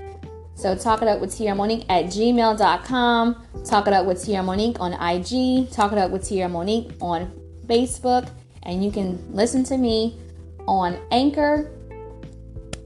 So 0.56 0.76
talk 0.76 1.02
it 1.02 1.08
up 1.08 1.20
with 1.20 1.36
Tierra 1.36 1.56
Monique 1.56 1.86
at 1.90 2.06
gmail.com. 2.06 3.46
Talk 3.66 3.88
it 3.88 3.94
up 3.94 4.06
with 4.06 4.24
Tierra 4.24 4.44
Monique 4.44 4.80
on 4.80 4.94
IG. 4.94 5.70
Talk 5.72 5.92
it 5.92 5.98
up 5.98 6.12
with 6.12 6.28
Tierra 6.28 6.50
Monique 6.50 6.92
on 7.02 7.32
Facebook. 7.68 8.30
And 8.64 8.84
you 8.84 8.92
can 8.92 9.20
listen 9.34 9.64
to 9.66 9.78
me 9.78 10.18
on 10.66 10.98
Anchor, 11.12 11.70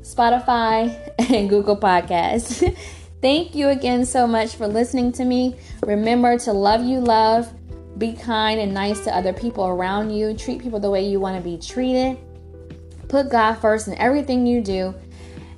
Spotify, 0.02 0.98
and 1.32 1.50
Google 1.50 1.78
Podcasts. 1.78 2.76
Thank 3.22 3.54
you 3.54 3.70
again 3.70 4.06
so 4.06 4.26
much 4.26 4.56
for 4.56 4.68
listening 4.68 5.12
to 5.14 5.26
me. 5.26 5.56
Remember 5.84 6.38
to 6.40 6.54
love 6.54 6.84
you, 6.84 7.00
love, 7.00 7.52
be 7.98 8.14
kind 8.14 8.60
and 8.60 8.74
nice 8.74 9.02
to 9.02 9.16
other 9.16 9.34
people 9.34 9.68
around 9.68 10.12
you, 10.12 10.36
treat 10.36 10.62
people 10.62 10.80
the 10.80 10.90
way 10.90 11.08
you 11.08 11.20
want 11.20 11.36
to 11.36 11.44
be 11.44 11.58
treated. 11.58 12.18
Put 13.10 13.30
God 13.30 13.56
first 13.56 13.88
in 13.88 13.98
everything 13.98 14.46
you 14.46 14.62
do, 14.62 14.94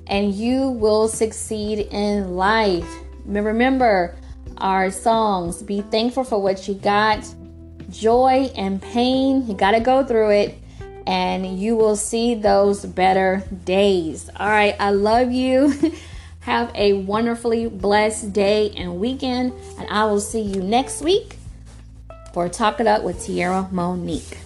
and 0.06 0.34
you 0.34 0.70
will 0.70 1.08
succeed 1.08 1.88
in 1.90 2.36
life. 2.36 2.88
Remember 3.24 4.16
our 4.58 4.90
songs 4.90 5.62
be 5.62 5.80
thankful 5.82 6.24
for 6.24 6.40
what 6.40 6.68
you 6.68 6.74
got, 6.74 7.26
joy 7.90 8.50
and 8.56 8.80
pain, 8.80 9.46
you 9.46 9.54
got 9.54 9.72
to 9.72 9.80
go 9.80 10.04
through 10.04 10.30
it, 10.30 10.58
and 11.06 11.58
you 11.58 11.76
will 11.76 11.96
see 11.96 12.34
those 12.34 12.84
better 12.84 13.42
days. 13.64 14.30
All 14.36 14.48
right, 14.48 14.76
I 14.78 14.90
love 14.90 15.32
you. 15.32 15.74
Have 16.40 16.72
a 16.74 16.94
wonderfully 16.94 17.68
blessed 17.68 18.32
day 18.32 18.72
and 18.76 18.98
weekend, 18.98 19.52
and 19.78 19.88
I 19.90 20.04
will 20.06 20.20
see 20.20 20.40
you 20.40 20.62
next 20.62 21.02
week 21.02 21.36
for 22.32 22.48
Talk 22.48 22.80
It 22.80 22.86
Up 22.86 23.02
with 23.02 23.22
Tierra 23.22 23.68
Monique. 23.70 24.38